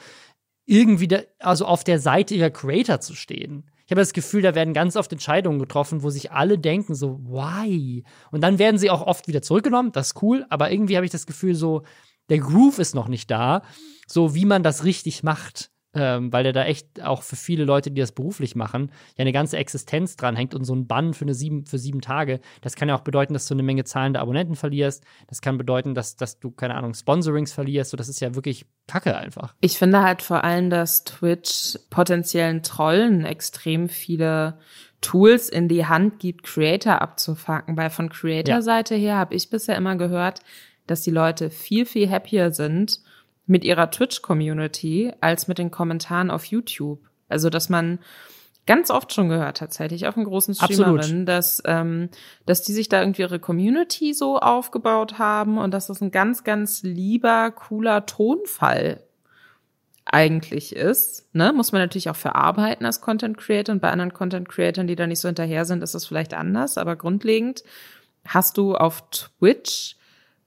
[0.67, 3.71] irgendwie da, also auf der Seite ihrer Creator zu stehen.
[3.91, 7.19] Ich habe das Gefühl, da werden ganz oft Entscheidungen getroffen, wo sich alle denken so,
[7.25, 8.05] why?
[8.31, 11.11] Und dann werden sie auch oft wieder zurückgenommen, das ist cool, aber irgendwie habe ich
[11.11, 11.83] das Gefühl so,
[12.29, 13.63] der Groove ist noch nicht da,
[14.07, 17.91] so wie man das richtig macht ähm, weil der da echt auch für viele Leute,
[17.91, 21.25] die das beruflich machen, ja eine ganze Existenz dran hängt und so ein Bann für,
[21.25, 24.21] eine sieben, für sieben Tage, das kann ja auch bedeuten, dass du eine Menge zahlende
[24.21, 25.05] Abonnenten verlierst.
[25.27, 27.91] Das kann bedeuten, dass, dass du, keine Ahnung, Sponsorings verlierst.
[27.91, 29.55] So, das ist ja wirklich Kacke einfach.
[29.61, 34.59] Ich finde halt vor allem, dass Twitch potenziellen Trollen extrem viele
[35.01, 37.77] Tools in die Hand gibt, Creator abzufacken.
[37.77, 40.41] Weil von Creator-Seite her habe ich bisher immer gehört,
[40.87, 43.01] dass die Leute viel, viel happier sind,
[43.51, 47.01] mit ihrer Twitch-Community als mit den Kommentaren auf YouTube.
[47.29, 47.99] Also, dass man
[48.65, 52.11] ganz oft schon gehört, tatsächlich, auf einen großen Streamerinnen, dass, ähm,
[52.47, 56.45] dass die sich da irgendwie ihre Community so aufgebaut haben und dass das ein ganz,
[56.45, 59.03] ganz lieber, cooler Tonfall
[60.05, 61.27] eigentlich ist.
[61.35, 61.53] Ne?
[61.53, 65.09] Muss man natürlich auch verarbeiten als Content Creator und bei anderen Content Creatoren, die da
[65.09, 67.65] nicht so hinterher sind, ist das vielleicht anders, aber grundlegend
[68.25, 69.97] hast du auf Twitch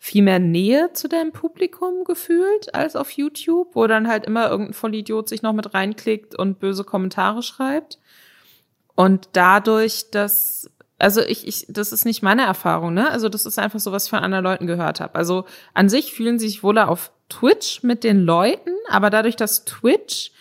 [0.03, 4.73] viel mehr Nähe zu deinem Publikum gefühlt als auf YouTube, wo dann halt immer irgendein
[4.73, 7.99] Vollidiot sich noch mit reinklickt und böse Kommentare schreibt.
[8.95, 13.09] Und dadurch, dass, also ich, ich, das ist nicht meine Erfahrung, ne?
[13.11, 15.15] Also das ist einfach so, was ich von anderen Leuten gehört habe.
[15.15, 19.63] Also an sich fühlen sie sich wohler auf Twitch mit den Leuten, aber dadurch, dass
[19.63, 20.33] Twitch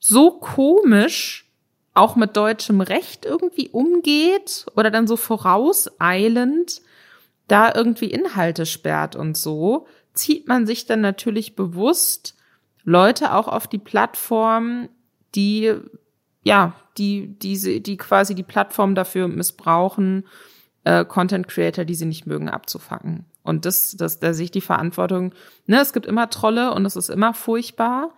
[0.00, 1.48] so komisch
[1.94, 6.82] auch mit deutschem Recht irgendwie umgeht oder dann so vorauseilend,
[7.48, 12.36] da irgendwie Inhalte sperrt und so, zieht man sich dann natürlich bewusst
[12.84, 14.88] Leute auch auf die Plattform,
[15.34, 15.74] die
[16.44, 20.26] ja, die, diese, die quasi die Plattform dafür missbrauchen,
[20.84, 23.26] äh, Content Creator, die sie nicht mögen, abzufacken.
[23.42, 25.34] Und das, das, da sehe ich die Verantwortung.
[25.66, 28.12] Ne, es gibt immer Trolle und es ist immer furchtbar,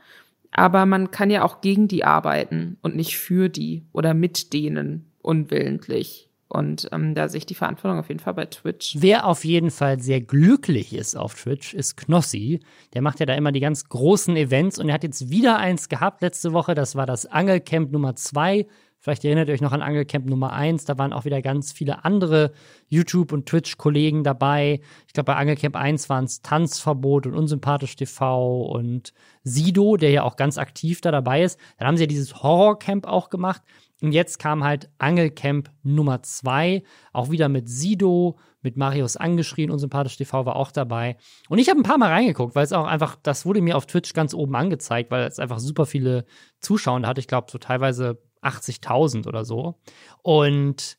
[0.51, 5.11] aber man kann ja auch gegen die arbeiten und nicht für die oder mit denen
[5.22, 6.29] unwillentlich.
[6.55, 8.95] Und ähm, da sehe ich die Verantwortung auf jeden Fall bei Twitch.
[8.99, 12.61] Wer auf jeden Fall sehr glücklich ist auf Twitch, ist Knossi.
[12.95, 15.89] Der macht ja da immer die ganz großen Events und er hat jetzt wieder eins
[15.89, 16.75] gehabt letzte Woche.
[16.75, 18.67] Das war das Angelcamp Nummer zwei.
[19.05, 20.87] Vielleicht erinnert ihr euch noch an Angelcamp Nummer eins.
[20.87, 22.53] Da waren auch wieder ganz viele andere
[22.89, 24.81] YouTube- und Twitch-Kollegen dabei.
[25.07, 30.23] Ich glaube, bei Angelcamp 1 waren es Tanzverbot und Unsympathisch TV und Sido, der ja
[30.23, 31.59] auch ganz aktiv da dabei ist.
[31.77, 33.61] Dann haben sie ja dieses Horrorcamp auch gemacht.
[34.05, 36.83] Und jetzt kam halt Angelcamp Nummer zwei,
[37.15, 41.17] auch wieder mit Sido, mit Marius angeschrien und Sympathisch TV war auch dabei.
[41.49, 43.87] Und ich habe ein paar Mal reingeguckt, weil es auch einfach, das wurde mir auf
[43.87, 46.27] Twitch ganz oben angezeigt, weil es einfach super viele
[46.61, 47.19] Zuschauer hatte.
[47.19, 49.81] Ich glaube, so teilweise 80.000 oder so.
[50.21, 50.99] Und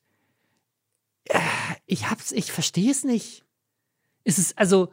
[1.25, 1.37] äh,
[1.85, 3.45] ich hab's, ich verstehe es nicht.
[4.23, 4.89] Es ist also,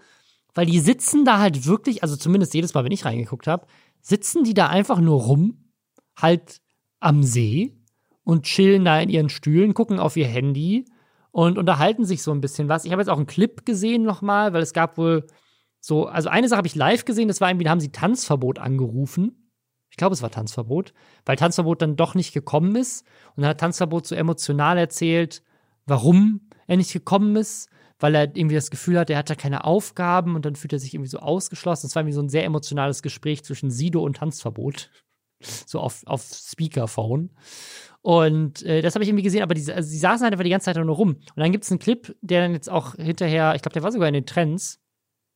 [0.53, 3.67] weil die sitzen da halt wirklich, also zumindest jedes Mal, wenn ich reingeguckt habe,
[4.03, 5.73] sitzen die da einfach nur rum,
[6.15, 6.61] halt
[7.01, 7.79] am See
[8.25, 10.85] und chillen da in ihren Stühlen, gucken auf ihr Handy
[11.31, 12.85] und unterhalten sich so ein bisschen was.
[12.85, 15.27] Ich habe jetzt auch einen Clip gesehen nochmal, weil es gab wohl
[15.81, 18.59] so, also eine Sache habe ich live gesehen, das war irgendwie, da haben sie Tanzverbot
[18.59, 19.51] angerufen.
[19.91, 20.95] Ich glaube, es war Tanzverbot,
[21.27, 23.05] weil Tanzverbot dann doch nicht gekommen ist.
[23.35, 25.43] Und dann hat Tanzverbot so emotional erzählt,
[25.85, 27.68] warum er nicht gekommen ist,
[27.99, 30.79] weil er irgendwie das Gefühl hat, er hat da keine Aufgaben und dann fühlt er
[30.79, 31.87] sich irgendwie so ausgeschlossen.
[31.89, 34.91] Das war irgendwie so ein sehr emotionales Gespräch zwischen Sido und Tanzverbot.
[35.66, 37.31] So auf, auf Speakerphone.
[38.03, 40.51] Und äh, das habe ich irgendwie gesehen, aber die, also die saßen halt einfach die
[40.51, 41.11] ganze Zeit nur rum.
[41.11, 43.93] Und dann gibt es einen Clip, der dann jetzt auch hinterher, ich glaube, der war
[43.93, 44.81] sogar in den Trends,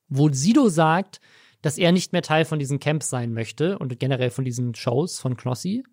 [0.09, 1.21] wo Sido sagt,
[1.62, 5.21] dass er nicht mehr Teil von diesen Camps sein möchte und generell von diesen Shows
[5.21, 5.85] von Knossi,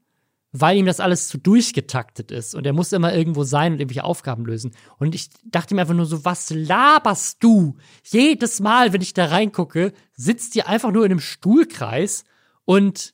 [0.52, 4.04] weil ihm das alles zu durchgetaktet ist und er muss immer irgendwo sein und irgendwelche
[4.04, 4.72] Aufgaben lösen.
[4.98, 7.78] Und ich dachte mir einfach nur so, was laberst du?
[8.04, 12.24] Jedes Mal, wenn ich da reingucke, sitzt ihr einfach nur in einem Stuhlkreis
[12.66, 13.14] und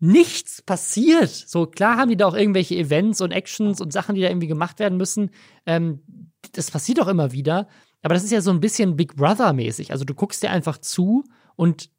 [0.00, 1.30] nichts passiert.
[1.30, 4.46] So klar haben die da auch irgendwelche Events und Actions und Sachen, die da irgendwie
[4.46, 5.30] gemacht werden müssen.
[5.66, 6.00] Ähm,
[6.52, 7.68] das passiert auch immer wieder.
[8.02, 9.90] Aber das ist ja so ein bisschen Big Brother-mäßig.
[9.90, 11.24] Also du guckst dir einfach zu
[11.56, 11.90] und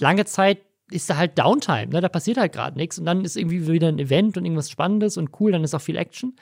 [0.00, 1.86] lange Zeit ist da halt Downtime.
[1.86, 2.00] Ne?
[2.00, 2.98] Da passiert halt gerade nichts.
[2.98, 5.80] Und dann ist irgendwie wieder ein Event und irgendwas Spannendes und cool, dann ist auch
[5.80, 6.34] viel Action.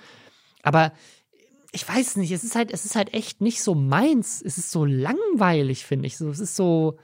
[0.63, 0.93] Aber
[1.73, 4.41] ich weiß nicht, es ist halt, es ist halt echt nicht so meins.
[4.41, 6.17] Es ist so langweilig, finde ich.
[6.17, 6.99] So, es ist so.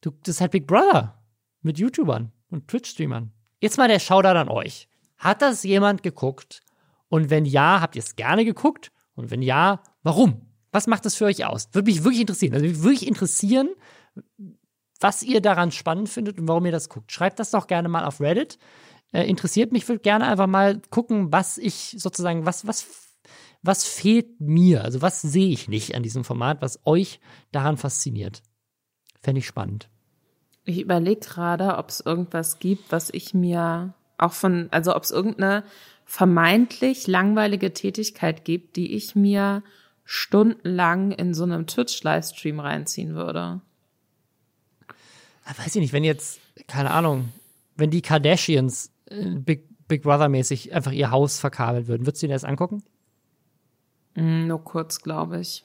[0.00, 1.22] Du, das ist halt Big Brother
[1.60, 3.32] mit YouTubern und Twitch-Streamern.
[3.60, 4.88] Jetzt mal der Shoutout an euch.
[5.18, 6.62] Hat das jemand geguckt?
[7.08, 8.92] Und wenn ja, habt ihr es gerne geguckt?
[9.14, 10.42] Und wenn ja, warum?
[10.72, 11.68] Was macht das für euch aus?
[11.72, 12.54] Würde mich wirklich interessieren.
[12.54, 13.68] Also mich wirklich interessieren,
[15.00, 17.12] was ihr daran spannend findet und warum ihr das guckt.
[17.12, 18.58] Schreibt das doch gerne mal auf Reddit.
[19.12, 22.86] Äh, interessiert mich, würde gerne einfach mal gucken, was ich sozusagen, was, was,
[23.62, 24.82] was fehlt mir?
[24.82, 27.20] Also was sehe ich nicht an diesem Format, was euch
[27.52, 28.42] daran fasziniert?
[29.20, 29.88] Fände ich spannend.
[30.64, 35.10] Ich überlege gerade, ob es irgendwas gibt, was ich mir auch von, also ob es
[35.10, 35.64] irgendeine
[36.06, 39.62] vermeintlich langweilige Tätigkeit gibt, die ich mir
[40.04, 43.60] stundenlang in so einem Twitch-Livestream reinziehen würde.
[45.44, 47.30] Ah, weiß ich nicht, wenn jetzt, keine Ahnung,
[47.76, 52.34] wenn die Kardashians äh, Big, Big Brother-mäßig einfach ihr Haus verkabelt würden, würdest du dir
[52.34, 52.82] das angucken?
[54.14, 55.64] Mm, nur kurz, glaube ich.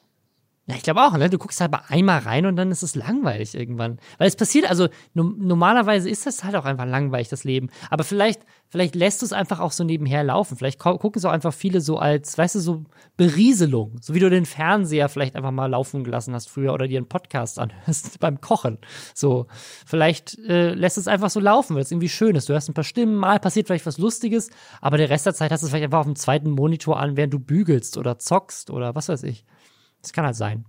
[0.70, 1.32] Ja, ich glaube auch, ne?
[1.32, 3.98] Du guckst halt mal einmal rein und dann ist es langweilig irgendwann.
[4.20, 7.72] Weil es passiert, also no normalerweise ist das halt auch einfach langweilig, das Leben.
[7.90, 10.56] Aber vielleicht, vielleicht lässt du es einfach auch so nebenher laufen.
[10.56, 12.84] Vielleicht gucken es auch einfach viele so als, weißt du, so
[13.18, 13.96] Berieselung.
[14.00, 17.10] So wie du den Fernseher vielleicht einfach mal laufen gelassen hast früher oder dir einen
[17.10, 18.78] Podcast anhörst beim Kochen.
[19.16, 19.48] So,
[19.88, 22.48] vielleicht äh, lässt es einfach so laufen, weil es irgendwie schön ist.
[22.48, 24.52] Du hörst ein paar Stimmen, mal passiert vielleicht was Lustiges,
[24.82, 27.18] aber der Rest der Zeit hast du es vielleicht einfach auf dem zweiten Monitor an,
[27.18, 29.46] während du bügelst oder zockst oder was weiß ich.
[30.02, 30.66] Das kann halt sein.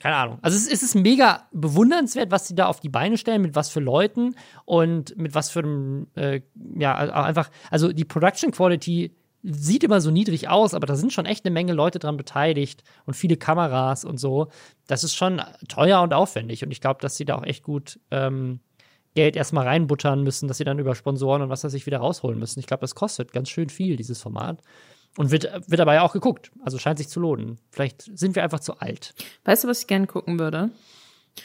[0.00, 0.38] Keine Ahnung.
[0.42, 3.80] Also es, ist mega bewundernswert, was sie da auf die Beine stellen, mit was für
[3.80, 6.40] Leuten und mit was für einem, äh,
[6.76, 9.12] ja, einfach, also die Production Quality
[9.42, 12.84] sieht immer so niedrig aus, aber da sind schon echt eine Menge Leute dran beteiligt
[13.06, 14.48] und viele Kameras und so.
[14.86, 17.98] Das ist schon teuer und aufwendig und ich glaube, dass sie da auch echt gut
[18.10, 18.60] ähm,
[19.14, 22.38] Geld erstmal reinbuttern müssen, dass sie dann über Sponsoren und was weiß ich wieder rausholen
[22.38, 22.60] müssen.
[22.60, 24.62] Ich glaube, das kostet ganz schön viel, dieses Format.
[25.18, 26.52] Und wird, wird dabei auch geguckt.
[26.64, 27.58] Also scheint sich zu lohnen.
[27.70, 29.14] Vielleicht sind wir einfach zu alt.
[29.44, 30.70] Weißt du, was ich gerne gucken würde?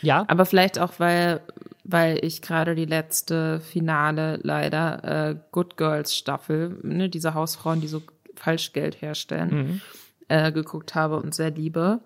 [0.02, 0.26] Ja.
[0.28, 1.42] Aber vielleicht auch, weil,
[1.84, 7.88] weil ich gerade die letzte Finale leider äh, Good Girls Staffel, ne, diese Hausfrauen, die
[7.88, 8.04] so
[8.36, 9.82] Falschgeld herstellen, mhm.
[10.28, 12.02] äh, geguckt habe und sehr liebe.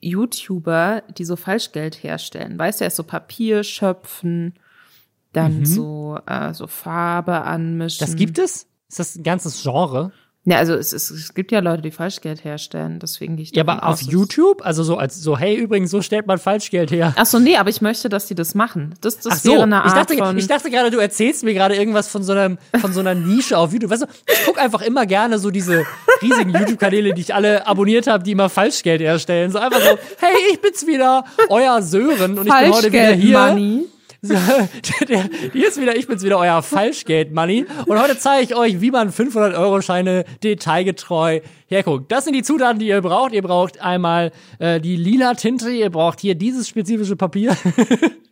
[0.00, 2.58] YouTuber, die so Falschgeld herstellen.
[2.58, 4.54] Weißt du, erst so Papier schöpfen
[5.32, 5.66] dann Mhm.
[5.66, 8.04] so, äh, so Farbe anmischen.
[8.04, 8.66] Das gibt es?
[8.88, 10.10] Ist das ein ganzes Genre?
[10.46, 13.62] Ja, also es, es, es gibt ja Leute, die Falschgeld herstellen, deswegen gehe ich Ja,
[13.62, 14.64] aber auf aus, YouTube?
[14.64, 17.12] Also so als so, hey, übrigens, so stellt man Falschgeld her.
[17.16, 18.94] Ach so, nee, aber ich möchte, dass die das machen.
[19.02, 20.38] Das, das Ach so, wäre eine ich Art dachte, von.
[20.38, 23.58] ich dachte gerade, du erzählst mir gerade irgendwas von so, einem, von so einer Nische
[23.58, 23.90] auf YouTube.
[23.90, 25.84] Weißt du, ich gucke einfach immer gerne so diese
[26.22, 29.50] riesigen YouTube-Kanäle, die ich alle abonniert habe, die immer Falschgeld herstellen.
[29.50, 33.38] So einfach so, hey, ich bin's wieder, euer Sören und ich bin heute wieder hier.
[33.38, 33.86] Money.
[34.22, 34.34] So,
[35.08, 37.64] der, hier ist wieder, ich bin's wieder, euer Falschgeld-Money.
[37.86, 42.12] Und heute zeige ich euch, wie man 500-Euro-Scheine detailgetreu herguckt.
[42.12, 43.32] Das sind die Zutaten, die ihr braucht.
[43.32, 47.56] Ihr braucht einmal äh, die lila Tinte, ihr braucht hier dieses spezifische Papier.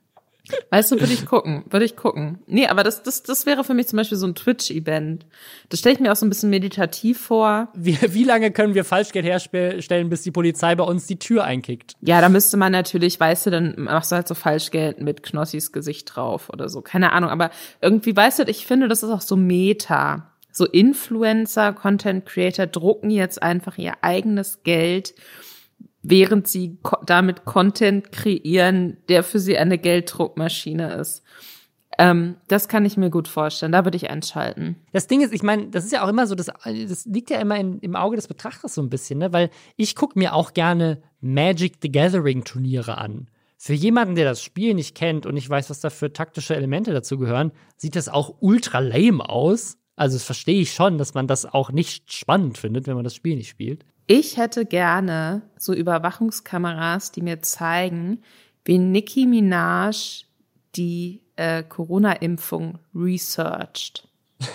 [0.71, 2.39] Weißt du, würde ich gucken, würde ich gucken.
[2.47, 5.27] Nee, aber das, das, das wäre für mich zum Beispiel so ein Twitch-Event.
[5.69, 7.69] Das stelle ich mir auch so ein bisschen meditativ vor.
[7.75, 11.95] Wie, wie lange können wir Falschgeld herstellen, bis die Polizei bei uns die Tür einkickt?
[12.01, 15.73] Ja, da müsste man natürlich, weißt du, dann machst du halt so Falschgeld mit Knossis
[15.73, 16.83] Gesicht drauf oder so.
[16.83, 20.33] Keine Ahnung, aber irgendwie, weißt du, ich finde, das ist auch so Meta.
[20.51, 25.15] So Influencer, Content Creator drucken jetzt einfach ihr eigenes Geld,
[26.03, 31.23] während sie damit Content kreieren, der für sie eine Gelddruckmaschine ist.
[31.99, 33.73] Ähm, das kann ich mir gut vorstellen.
[33.73, 34.77] Da würde ich einschalten.
[34.93, 37.41] Das Ding ist, ich meine, das ist ja auch immer so, das, das liegt ja
[37.41, 39.33] immer in, im Auge des Betrachters so ein bisschen, ne?
[39.33, 43.29] Weil ich gucke mir auch gerne Magic the Gathering Turniere an.
[43.57, 46.93] Für jemanden, der das Spiel nicht kennt und nicht weiß, was da für taktische Elemente
[46.93, 49.79] dazu gehören, sieht das auch ultra lame aus.
[49.97, 53.17] Also das verstehe ich schon, dass man das auch nicht spannend findet, wenn man das
[53.17, 53.85] Spiel nicht spielt.
[54.11, 58.23] Ich hätte gerne so Überwachungskameras, die mir zeigen,
[58.65, 60.25] wie Nicki Minaj
[60.77, 64.09] die äh, Corona-Impfung researcht.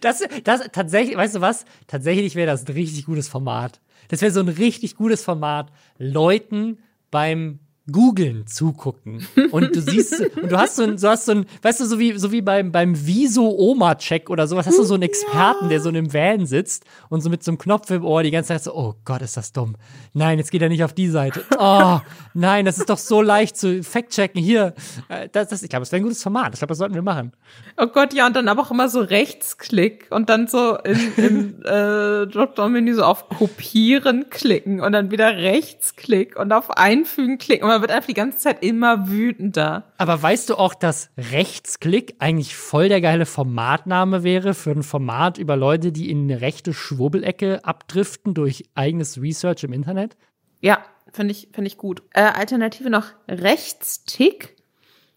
[0.00, 1.66] Das, das tatsächlich, weißt du was?
[1.86, 3.80] Tatsächlich wäre das ein richtig gutes Format.
[4.08, 5.70] Das wäre so ein richtig gutes Format.
[5.98, 6.78] Leuten
[7.10, 7.58] beim
[7.92, 9.26] Googeln zugucken.
[9.50, 11.98] Und du siehst, und du hast so ein, du hast so ein, weißt du, so
[11.98, 15.88] wie, so wie beim, beim Viso-Oma-Check oder sowas, hast du so einen Experten, der so
[15.88, 18.62] in einem Van sitzt und so mit so einem Knopf im Ohr die ganze Zeit
[18.62, 19.76] so, oh Gott, ist das dumm.
[20.12, 21.42] Nein, jetzt geht er nicht auf die Seite.
[21.58, 21.98] Oh,
[22.34, 24.40] nein, das ist doch so leicht zu fact-checken.
[24.42, 24.74] Hier,
[25.08, 26.54] Äh, das, das, ich glaube, das wäre ein gutes Format.
[26.54, 27.32] Ich glaube, das sollten wir machen.
[27.76, 31.62] Oh Gott, ja, und dann aber auch immer so Rechtsklick und dann so in, im
[31.64, 37.68] äh, Dropdown-Menü so auf Kopieren klicken und dann wieder Rechtsklick und auf Einfügen klicken.
[37.68, 39.84] Und man wird einfach die ganze Zeit immer wütender.
[39.96, 45.38] Aber weißt du auch, dass Rechtsklick eigentlich voll der geile Formatname wäre für ein Format
[45.38, 50.18] über Leute, die in eine rechte Schwurbelecke abdriften durch eigenes Research im Internet?
[50.60, 52.02] Ja, finde ich, finde ich gut.
[52.12, 54.56] Äh, Alternative noch Rechtstick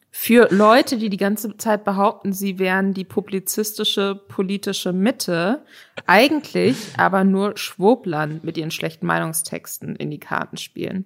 [0.09, 5.65] für Leute, die die ganze Zeit behaupten, sie wären die publizistische politische Mitte,
[6.05, 11.05] eigentlich aber nur Schwoblern mit ihren schlechten Meinungstexten in die Karten spielen.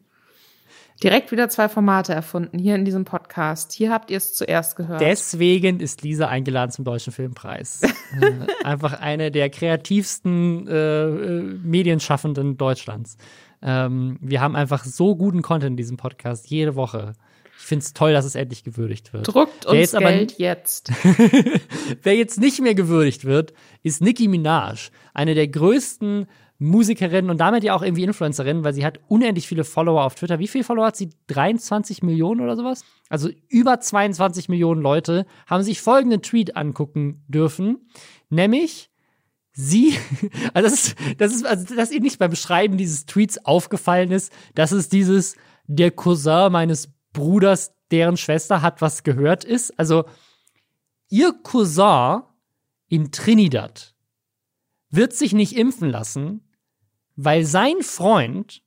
[1.03, 3.71] Direkt wieder zwei Formate erfunden, hier in diesem Podcast.
[3.71, 4.99] Hier habt ihr es zuerst gehört.
[4.99, 7.81] Deswegen ist Lisa eingeladen zum Deutschen Filmpreis.
[8.21, 13.17] äh, einfach eine der kreativsten äh, äh, Medienschaffenden Deutschlands.
[13.61, 17.13] Ähm, wir haben einfach so guten Content in diesem Podcast jede Woche.
[17.59, 19.27] Ich finde es toll, dass es endlich gewürdigt wird.
[19.27, 20.91] Druckt Wer uns jetzt aber- Geld jetzt.
[22.03, 26.27] Wer jetzt nicht mehr gewürdigt wird, ist Nicki Minaj, eine der größten
[26.59, 30.39] Musikerinnen und damit ja auch irgendwie Influencerin, weil sie hat unendlich viele Follower auf Twitter.
[30.39, 31.09] Wie viele Follower hat sie?
[31.27, 32.83] 23 Millionen oder sowas?
[33.09, 37.87] Also über 22 Millionen Leute haben sich folgenden Tweet angucken dürfen,
[38.29, 38.89] nämlich
[39.53, 39.97] sie,
[40.53, 44.31] also das ist, das ist, also dass ihr nicht beim Schreiben dieses Tweets aufgefallen ist,
[44.55, 45.35] dass es dieses,
[45.67, 49.77] der Cousin meines Bruders, deren Schwester hat was gehört ist.
[49.79, 50.05] Also
[51.09, 52.21] ihr Cousin
[52.89, 53.93] in Trinidad
[54.89, 56.46] wird sich nicht impfen lassen,
[57.17, 58.63] weil sein Freund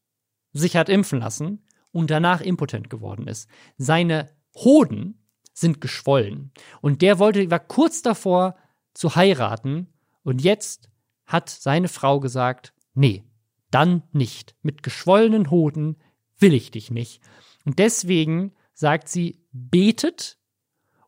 [0.52, 3.48] sich hat impfen lassen und danach impotent geworden ist.
[3.78, 5.22] Seine Hoden
[5.54, 8.56] sind geschwollen und der wollte, war kurz davor
[8.92, 9.88] zu heiraten
[10.22, 10.90] und jetzt
[11.26, 13.24] hat seine Frau gesagt, nee,
[13.70, 14.56] dann nicht.
[14.62, 15.96] Mit geschwollenen Hoden
[16.38, 17.22] will ich dich nicht.
[17.64, 20.38] Und deswegen sagt sie, betet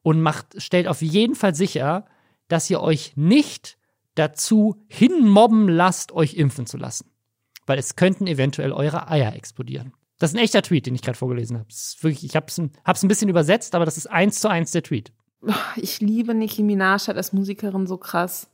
[0.03, 2.07] und macht, stellt auf jeden Fall sicher,
[2.47, 3.79] dass ihr euch nicht
[4.15, 7.12] dazu hinmobben lasst, euch impfen zu lassen.
[7.67, 9.93] Weil es könnten eventuell eure Eier explodieren.
[10.19, 11.69] Das ist ein echter Tweet, den ich gerade vorgelesen habe.
[11.69, 15.13] Ich habe es ein bisschen übersetzt, aber das ist eins zu eins der Tweet.
[15.77, 18.49] Ich liebe Nicki Minaj als Musikerin so krass.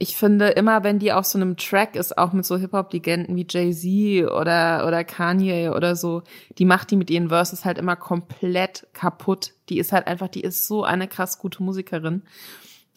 [0.00, 3.46] Ich finde immer, wenn die auf so einem Track ist, auch mit so Hip-Hop-Legenden wie
[3.48, 6.22] Jay-Z oder, oder Kanye oder so,
[6.58, 9.54] die macht die mit ihren Verses halt immer komplett kaputt.
[9.70, 12.22] Die ist halt einfach, die ist so eine krass gute Musikerin.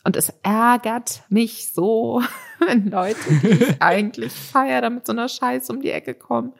[0.03, 2.21] Und es ärgert mich so,
[2.59, 6.53] wenn Leute, die ich eigentlich feier, da mit so einer Scheiße um die Ecke kommen.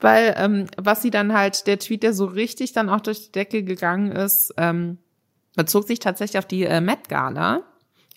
[0.00, 3.32] Weil, ähm, was sie dann halt, der Tweet, der so richtig dann auch durch die
[3.32, 4.98] Decke gegangen ist, ähm,
[5.56, 7.62] bezog sich tatsächlich auf die äh, Met Gala.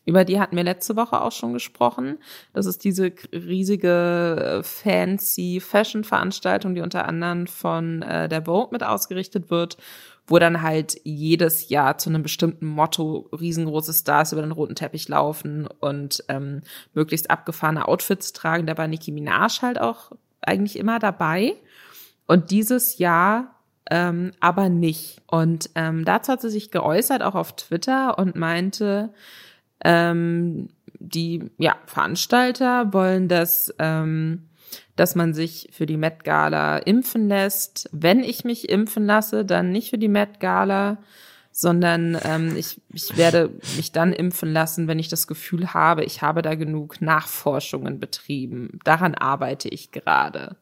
[0.05, 2.17] Über die hatten wir letzte Woche auch schon gesprochen.
[2.53, 8.83] Das ist diese riesige, äh, fancy Fashion-Veranstaltung, die unter anderem von äh, der Vogue mit
[8.83, 9.77] ausgerichtet wird,
[10.27, 15.07] wo dann halt jedes Jahr zu einem bestimmten Motto riesengroße Stars über den roten Teppich
[15.07, 16.61] laufen und ähm,
[16.93, 18.67] möglichst abgefahrene Outfits tragen.
[18.67, 20.11] Da war Nicki Minaj halt auch
[20.41, 21.55] eigentlich immer dabei.
[22.27, 23.57] Und dieses Jahr
[23.89, 25.21] ähm, aber nicht.
[25.27, 29.13] Und ähm, dazu hat sie sich geäußert, auch auf Twitter, und meinte,
[29.83, 30.69] ähm,
[30.99, 34.49] die ja, Veranstalter wollen, dass, ähm,
[34.95, 37.89] dass man sich für die Met Gala impfen lässt.
[37.91, 40.97] Wenn ich mich impfen lasse, dann nicht für die Met Gala,
[41.51, 46.21] sondern ähm, ich, ich werde mich dann impfen lassen, wenn ich das Gefühl habe, ich
[46.21, 48.79] habe da genug Nachforschungen betrieben.
[48.83, 50.55] Daran arbeite ich gerade.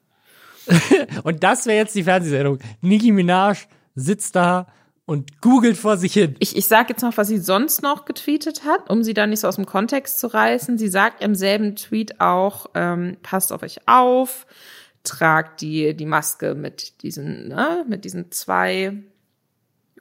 [1.23, 2.59] Und das wäre jetzt die Fernsehsendung.
[2.81, 4.67] Nicki Minaj sitzt da
[5.05, 6.35] und googelt vor sich hin.
[6.39, 9.41] Ich, ich sage jetzt noch, was sie sonst noch getweetet hat, um sie da nicht
[9.41, 10.77] so aus dem Kontext zu reißen.
[10.77, 14.47] Sie sagt im selben Tweet auch, ähm, passt auf euch auf,
[15.03, 18.93] tragt die, die Maske mit diesen, ne, mit diesen zwei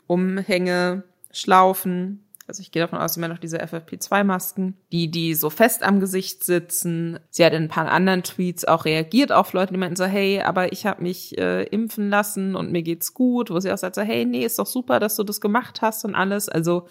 [0.07, 5.49] Umhänge, Schlaufen, also ich gehe davon aus, sie haben noch diese FFP2-Masken, die, die so
[5.49, 7.19] fest am Gesicht sitzen.
[7.31, 10.41] Sie hat in ein paar anderen Tweets auch reagiert auf Leute, die meinten so, hey,
[10.43, 13.51] aber ich habe mich äh, impfen lassen und mir geht's gut.
[13.51, 16.05] Wo sie auch sagt so, hey, nee, ist doch super, dass du das gemacht hast
[16.05, 16.51] und alles.
[16.51, 16.87] Also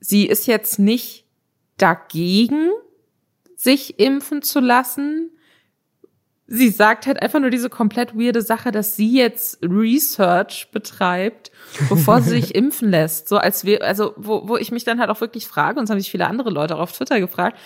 [0.00, 1.26] sie ist jetzt nicht
[1.76, 2.70] dagegen,
[3.56, 5.30] sich impfen zu lassen,
[6.50, 11.52] sie sagt halt einfach nur diese komplett weirde Sache, dass sie jetzt Research betreibt,
[11.88, 13.28] bevor sie sich impfen lässt.
[13.28, 15.90] So als wir, also wo, wo ich mich dann halt auch wirklich frage, und das
[15.90, 17.56] haben sich viele andere Leute auch auf Twitter gefragt,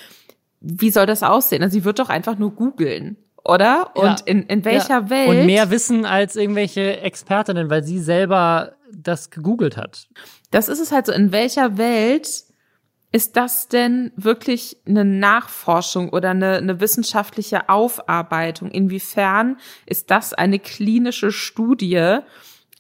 [0.61, 1.63] wie soll das aussehen?
[1.63, 3.17] Also sie wird doch einfach nur googeln.
[3.43, 3.91] Oder?
[3.95, 4.27] Und ja.
[4.27, 5.11] in, in welcher ja.
[5.11, 5.29] Welt?
[5.29, 10.09] Und mehr wissen als irgendwelche Expertinnen, weil sie selber das gegoogelt hat.
[10.51, 11.13] Das ist es halt so.
[11.13, 12.45] In welcher Welt
[13.15, 18.73] ist das denn wirklich eine Nachforschung oder eine, eine wissenschaftliche Aufarbeitung?
[18.73, 22.19] Inwiefern ist das eine klinische Studie?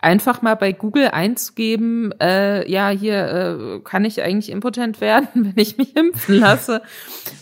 [0.01, 5.55] Einfach mal bei Google einzugeben, äh, ja, hier äh, kann ich eigentlich impotent werden, wenn
[5.57, 6.83] ich mich impfen lasse.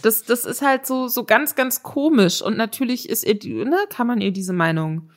[0.03, 2.43] Das, das ist halt so, so ganz, ganz komisch.
[2.43, 5.09] Und natürlich ist ihr, ne, kann man ihr diese Meinung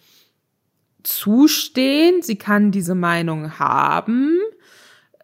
[1.04, 2.22] zustehen.
[2.22, 4.40] Sie kann diese Meinung haben.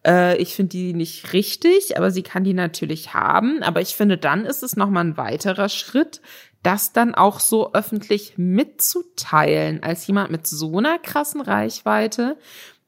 [0.06, 3.64] Äh, ich finde die nicht richtig, aber sie kann die natürlich haben.
[3.64, 6.22] Aber ich finde, dann ist es nochmal ein weiterer Schritt,
[6.64, 12.38] das dann auch so öffentlich mitzuteilen, als jemand mit so einer krassen Reichweite,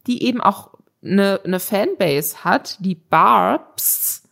[0.06, 0.72] die eben auch
[1.04, 4.23] eine, eine Fanbase hat, die Barbs,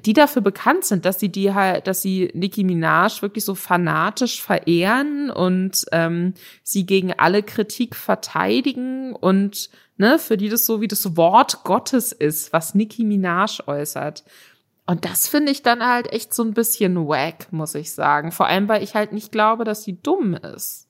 [0.00, 4.42] die dafür bekannt sind, dass sie die halt, dass sie Nicki Minaj wirklich so fanatisch
[4.42, 10.88] verehren und ähm, sie gegen alle Kritik verteidigen und ne, für die das so wie
[10.88, 14.24] das Wort Gottes ist, was Nicki Minaj äußert.
[14.86, 18.32] Und das finde ich dann halt echt so ein bisschen wack, muss ich sagen.
[18.32, 20.88] Vor allem, weil ich halt nicht glaube, dass sie dumm ist.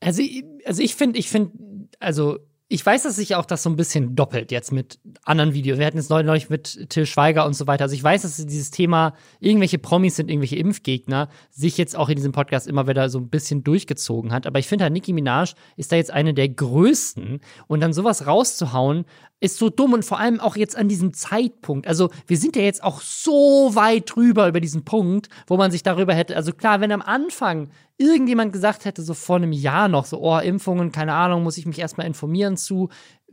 [0.00, 0.22] Also,
[0.64, 4.16] also ich finde, ich finde, also ich weiß, dass sich auch das so ein bisschen
[4.16, 5.78] doppelt jetzt mit anderen Videos.
[5.78, 7.84] Wir hatten jetzt neulich mit Till Schweiger und so weiter.
[7.84, 12.16] Also ich weiß, dass dieses Thema, irgendwelche Promis sind irgendwelche Impfgegner, sich jetzt auch in
[12.16, 14.48] diesem Podcast immer wieder so ein bisschen durchgezogen hat.
[14.48, 17.38] Aber ich finde halt, Nicki Minaj ist da jetzt eine der größten.
[17.68, 19.04] Und dann sowas rauszuhauen,
[19.38, 21.86] ist so dumm und vor allem auch jetzt an diesem Zeitpunkt.
[21.86, 25.84] Also wir sind ja jetzt auch so weit drüber über diesen Punkt, wo man sich
[25.84, 30.04] darüber hätte, also klar, wenn am Anfang irgendjemand gesagt hätte, so vor einem Jahr noch,
[30.04, 32.88] so, oh, Impfungen, keine Ahnung, muss ich mich erstmal informieren zu,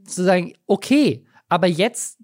[0.05, 2.19] zu sagen, okay, aber jetzt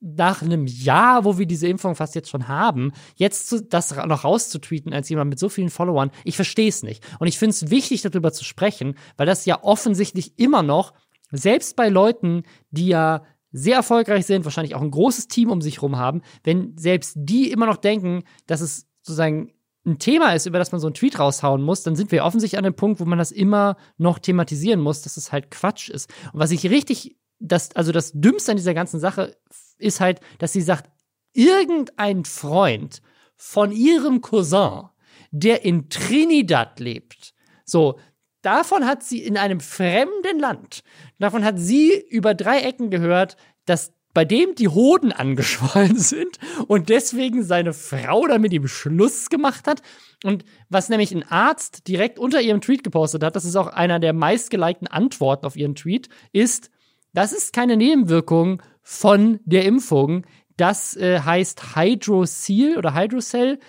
[0.00, 4.24] nach einem Jahr, wo wir diese Impfung fast jetzt schon haben, jetzt zu, das noch
[4.24, 7.04] rauszutweeten als jemand mit so vielen Followern, ich verstehe es nicht.
[7.18, 10.92] Und ich finde es wichtig, darüber zu sprechen, weil das ja offensichtlich immer noch
[11.32, 15.76] selbst bei Leuten, die ja sehr erfolgreich sind, wahrscheinlich auch ein großes Team um sich
[15.76, 19.52] herum haben, wenn selbst die immer noch denken, dass es sozusagen
[19.86, 22.58] ein Thema ist, über das man so einen Tweet raushauen muss, dann sind wir offensichtlich
[22.58, 26.10] an dem Punkt, wo man das immer noch thematisieren muss, dass es halt Quatsch ist.
[26.32, 29.36] Und was ich richtig, das, also das Dümmste an dieser ganzen Sache
[29.78, 30.90] ist halt, dass sie sagt,
[31.32, 33.00] irgendein Freund
[33.36, 34.88] von ihrem Cousin,
[35.30, 37.98] der in Trinidad lebt, so,
[38.42, 40.82] davon hat sie in einem fremden Land,
[41.18, 46.88] davon hat sie über drei Ecken gehört, dass bei dem die Hoden angeschwollen sind und
[46.88, 49.82] deswegen seine Frau damit ihm Schluss gemacht hat.
[50.24, 54.00] Und was nämlich ein Arzt direkt unter ihrem Tweet gepostet hat, das ist auch einer
[54.00, 56.70] der meistgelikten Antworten auf ihren Tweet, ist,
[57.14, 60.26] das ist keine Nebenwirkung von der Impfung.
[60.56, 63.60] Das äh, heißt Hydrocell oder Hydrocell.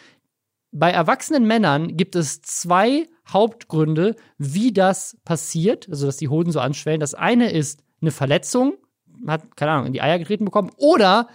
[0.71, 6.59] Bei erwachsenen Männern gibt es zwei Hauptgründe, wie das passiert, also dass die Hoden so
[6.59, 6.99] anschwellen.
[6.99, 8.75] Das eine ist eine Verletzung,
[9.27, 11.27] hat, keine Ahnung, in die Eier getreten bekommen oder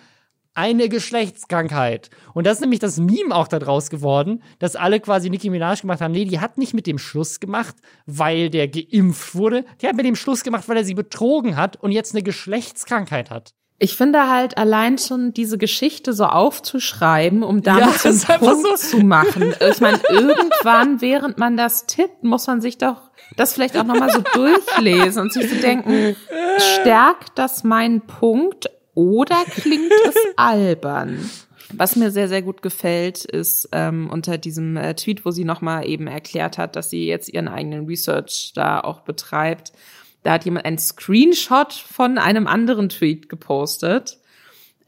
[0.55, 2.11] eine Geschlechtskrankheit.
[2.32, 6.01] Und das ist nämlich das Meme auch daraus geworden, dass alle quasi Nicki Minaj gemacht
[6.01, 6.12] haben.
[6.12, 7.74] Nee, die hat nicht mit dem Schluss gemacht,
[8.07, 9.64] weil der geimpft wurde.
[9.82, 13.30] Die hat mit dem Schluss gemacht, weil er sie betrogen hat und jetzt eine Geschlechtskrankheit
[13.30, 13.53] hat.
[13.80, 18.99] Ich finde halt allein schon diese Geschichte so aufzuschreiben, um damit ja, einen Punkt so.
[18.99, 19.53] zu machen.
[19.68, 24.10] Ich meine, irgendwann, während man das tippt, muss man sich doch das vielleicht auch nochmal
[24.10, 26.16] so durchlesen und sich zu so denken,
[26.58, 31.30] stärkt das meinen Punkt oder klingt es albern?
[31.72, 35.88] Was mir sehr, sehr gut gefällt, ist ähm, unter diesem äh, Tweet, wo sie nochmal
[35.88, 39.72] eben erklärt hat, dass sie jetzt ihren eigenen Research da auch betreibt.
[40.22, 44.18] Da hat jemand einen Screenshot von einem anderen Tweet gepostet.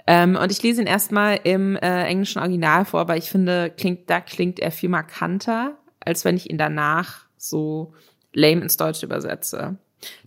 [0.07, 4.09] Ähm, und ich lese ihn erstmal im äh, englischen Original vor, weil ich finde, klingt,
[4.09, 7.95] da klingt er viel markanter, als wenn ich ihn danach so
[8.37, 9.77] lame ins Deutsche übersetze.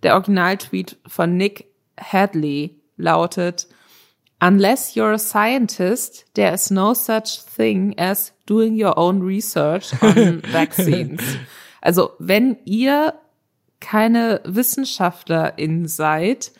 [0.03, 1.65] Der Original-Tweet von Nick
[1.97, 3.67] Hadley lautet,
[4.41, 10.41] Unless you're a scientist, there is no such thing as doing your own research on
[10.51, 11.21] vaccines.
[11.81, 13.15] Also wenn ihr
[13.81, 16.53] keine Wissenschaftlerin seid,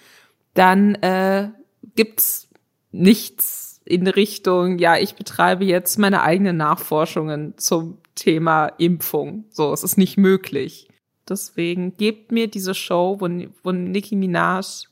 [0.54, 1.50] dann äh,
[1.96, 2.50] gibt's
[2.92, 9.46] nichts in Richtung, ja, ich betreibe jetzt meine eigenen Nachforschungen zum Thema Impfung.
[9.52, 10.89] So, es ist nicht möglich.
[11.30, 13.30] Deswegen gebt mir diese Show, wo,
[13.64, 14.88] wo Nicki Minaj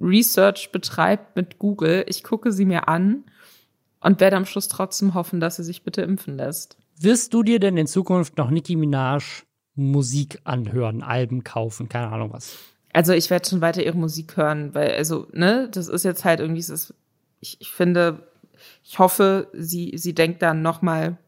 [0.00, 2.04] Research betreibt mit Google.
[2.08, 3.24] Ich gucke sie mir an
[4.00, 6.76] und werde am Schluss trotzdem hoffen, dass sie sich bitte impfen lässt.
[6.98, 9.44] Wirst du dir denn in Zukunft noch Nicki Minaj
[9.74, 12.56] Musik anhören, Alben kaufen, keine Ahnung was?
[12.92, 16.40] Also ich werde schon weiter ihre Musik hören, weil, also, ne, das ist jetzt halt
[16.40, 16.94] irgendwie, ist,
[17.40, 18.26] ich, ich finde,
[18.82, 21.18] ich hoffe, sie, sie denkt dann nochmal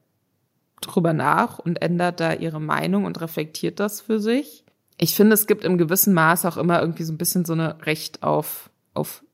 [0.80, 4.64] drüber nach und ändert da ihre Meinung und reflektiert das für sich
[4.98, 7.86] ich finde, es gibt im gewissen Maß auch immer irgendwie so ein bisschen so eine
[7.86, 9.24] Recht auf, auf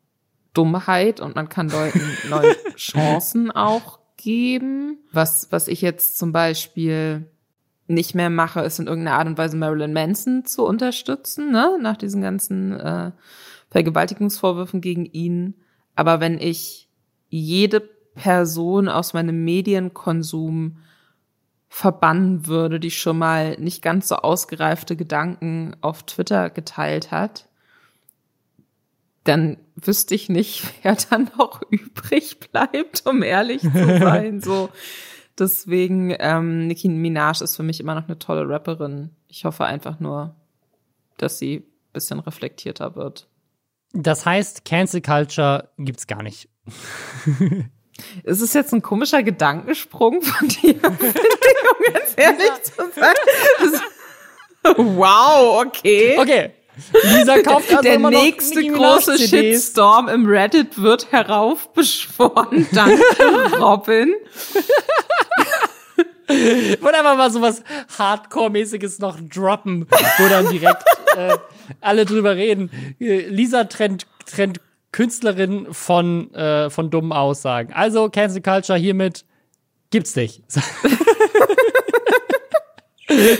[0.53, 4.99] Dummheit und man kann Leuten neue Chancen auch geben.
[5.11, 7.31] Was, was ich jetzt zum Beispiel
[7.87, 11.79] nicht mehr mache, ist in irgendeiner Art und Weise Marilyn Manson zu unterstützen, ne?
[11.81, 13.13] nach diesen ganzen äh,
[13.71, 15.55] Vergewaltigungsvorwürfen gegen ihn.
[15.95, 16.89] Aber wenn ich
[17.29, 20.79] jede Person aus meinem Medienkonsum
[21.75, 27.49] verbannen würde, die schon mal nicht ganz so ausgereifte Gedanken auf Twitter geteilt hat,
[29.25, 34.41] dann wüsste ich nicht, wer dann noch übrig bleibt, um ehrlich zu sein.
[34.41, 34.69] so,
[35.37, 39.11] deswegen ähm, Nicki Minaj ist für mich immer noch eine tolle Rapperin.
[39.27, 40.37] Ich hoffe einfach nur,
[41.17, 43.29] dass sie bisschen reflektierter wird.
[43.93, 46.49] Das heißt, Cancel Culture gibt's gar nicht.
[48.25, 50.99] Ist es jetzt ein komischer Gedankensprung von dir, um
[51.93, 53.81] ganz ehrlich zu sein?
[54.77, 56.17] wow, okay.
[56.19, 56.51] Okay.
[57.03, 62.67] Lisa kauft also Der nächste große Shitstorm im Reddit wird heraufbeschworen.
[62.73, 64.13] Danke, Robin.
[66.27, 67.63] Wollte einfach mal so was
[67.97, 69.87] Hardcore-mäßiges noch droppen,
[70.19, 70.83] wo dann direkt
[71.17, 71.37] äh,
[71.81, 72.71] alle drüber reden.
[72.99, 74.61] Lisa trennt, trennt
[74.95, 77.73] Künstlerin von, äh, von dummen Aussagen.
[77.73, 79.25] Also Cancel Culture hiermit
[79.91, 80.45] gibt's nicht.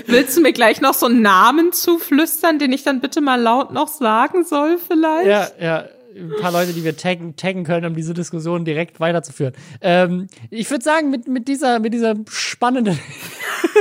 [0.07, 3.71] Willst du mir gleich noch so einen Namen zuflüstern, den ich dann bitte mal laut
[3.71, 5.29] noch sagen soll, vielleicht?
[5.29, 5.85] Ja, ja
[6.15, 9.55] ein paar Leute, die wir taggen, taggen können, um diese Diskussion direkt weiterzuführen.
[9.81, 12.99] Ähm, ich würde sagen, mit, mit, dieser, mit dieser spannenden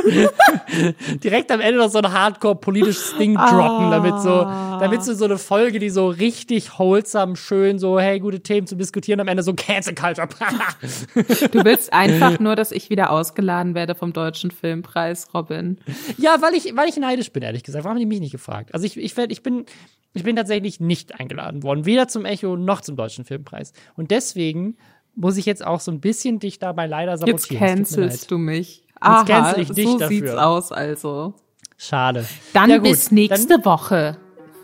[1.23, 5.25] direkt am Ende noch so ein hardcore politisches Ding droppen, damit so, damit so, so
[5.25, 9.43] eine Folge, die so richtig wholesome, schön, so, hey, gute Themen zu diskutieren, am Ende
[9.43, 10.27] so Cancel Culture.
[11.51, 15.77] du willst einfach nur, dass ich wieder ausgeladen werde vom Deutschen Filmpreis, Robin.
[16.17, 17.83] Ja, weil ich, weil ich neidisch bin, ehrlich gesagt.
[17.83, 18.73] Warum haben die mich nicht gefragt?
[18.73, 19.65] Also ich, ich, werd, ich bin,
[20.13, 23.73] ich bin tatsächlich nicht eingeladen worden, weder zum Echo noch zum Deutschen Filmpreis.
[23.95, 24.77] Und deswegen
[25.15, 27.37] muss ich jetzt auch so ein bisschen dich dabei leider sabotieren.
[27.37, 28.83] Jetzt cancelst du mich.
[28.99, 30.07] Aha, cancel ich dich so dafür.
[30.07, 31.33] sieht's aus also.
[31.77, 32.25] Schade.
[32.53, 34.17] Dann ja, bis nächste dann, Woche.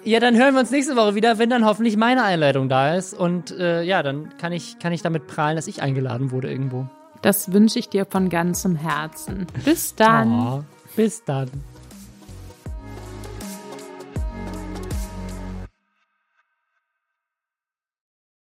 [0.05, 3.13] Ja, dann hören wir uns nächste Woche wieder, wenn dann hoffentlich meine Einleitung da ist.
[3.13, 6.87] Und äh, ja, dann kann ich, kann ich damit prahlen, dass ich eingeladen wurde irgendwo.
[7.21, 9.47] Das wünsche ich dir von ganzem Herzen.
[9.65, 10.31] Bis dann.
[10.31, 10.63] Oh,
[10.95, 11.49] bis dann.